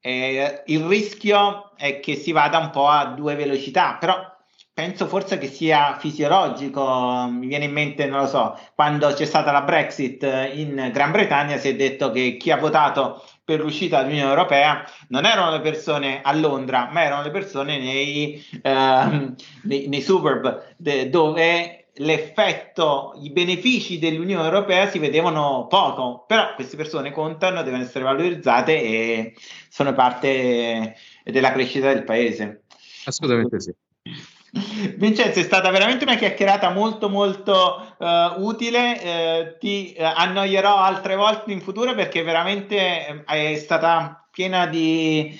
eh, 0.00 0.62
il 0.66 0.84
rischio 0.84 1.72
è 1.76 2.00
che 2.00 2.16
si 2.16 2.32
vada 2.32 2.58
un 2.58 2.70
po' 2.70 2.88
a 2.88 3.06
due 3.06 3.34
velocità, 3.34 3.96
però 3.98 4.37
penso 4.78 5.06
forse 5.06 5.38
che 5.38 5.48
sia 5.48 5.96
fisiologico. 5.98 7.26
Mi 7.30 7.48
viene 7.48 7.64
in 7.64 7.72
mente, 7.72 8.06
non 8.06 8.20
lo 8.20 8.26
so, 8.28 8.56
quando 8.76 9.12
c'è 9.12 9.24
stata 9.24 9.50
la 9.50 9.62
Brexit 9.62 10.22
in 10.52 10.90
Gran 10.92 11.11
Bretagna 11.11 11.56
si 11.56 11.68
è 11.68 11.74
detto 11.74 12.12
che 12.12 12.37
chi 12.37 12.52
ha 12.52 12.56
votato 12.56 13.24
per 13.44 13.61
l'uscita 13.61 14.00
dall'Unione 14.00 14.28
Europea 14.28 14.84
non 15.08 15.24
erano 15.24 15.50
le 15.50 15.61
persone 15.61 16.20
a 16.22 16.32
Londra, 16.32 16.90
ma 16.92 17.02
erano 17.02 17.22
le 17.22 17.30
persone 17.30 17.78
nei, 17.78 18.40
eh, 18.62 19.34
nei, 19.62 19.88
nei 19.88 20.00
suburb 20.00 20.74
de, 20.76 21.08
dove 21.08 21.88
l'effetto, 21.98 23.14
i 23.20 23.30
benefici 23.30 23.98
dell'Unione 23.98 24.44
Europea 24.44 24.88
si 24.88 24.98
vedevano 24.98 25.66
poco, 25.68 26.24
però 26.26 26.54
queste 26.54 26.76
persone 26.76 27.12
contano, 27.12 27.62
devono 27.62 27.82
essere 27.82 28.04
valorizzate 28.04 28.82
e 28.82 29.34
sono 29.68 29.92
parte 29.94 30.96
della 31.24 31.52
crescita 31.52 31.92
del 31.92 32.04
paese. 32.04 32.62
Assolutamente 33.04 33.61
sì. 33.61 33.74
Vincenzo, 34.96 35.40
è 35.40 35.42
stata 35.42 35.70
veramente 35.70 36.04
una 36.04 36.16
chiacchierata 36.16 36.70
molto 36.70 37.08
molto 37.08 37.94
uh, 37.98 38.42
utile, 38.42 39.54
uh, 39.54 39.58
ti 39.58 39.94
uh, 39.96 40.02
annoierò 40.02 40.76
altre 40.76 41.16
volte 41.16 41.52
in 41.52 41.61
futuro 41.61 41.94
perché 41.94 42.22
veramente 42.22 43.24
è 43.24 43.56
stata 43.56 44.26
piena 44.30 44.66
di, 44.66 45.37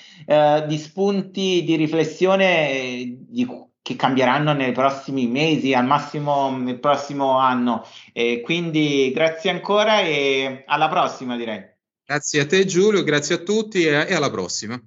di 0.67 0.77
spunti 0.77 1.63
di 1.63 1.75
riflessione 1.77 3.15
di 3.29 3.45
che 3.89 3.95
cambieranno 3.95 4.53
nei 4.53 4.71
prossimi 4.71 5.25
mesi, 5.25 5.73
al 5.73 5.87
massimo 5.87 6.55
nel 6.55 6.79
prossimo 6.79 7.39
anno. 7.39 7.83
E 8.13 8.41
quindi 8.43 9.11
grazie 9.11 9.49
ancora 9.49 10.01
e 10.01 10.63
alla 10.67 10.87
prossima 10.89 11.35
direi. 11.35 11.65
Grazie 12.05 12.41
a 12.41 12.45
te 12.45 12.65
Giulio, 12.65 13.01
grazie 13.01 13.35
a 13.35 13.37
tutti 13.39 13.83
e, 13.85 14.13
alla 14.13 14.29
prossima. 14.29 14.79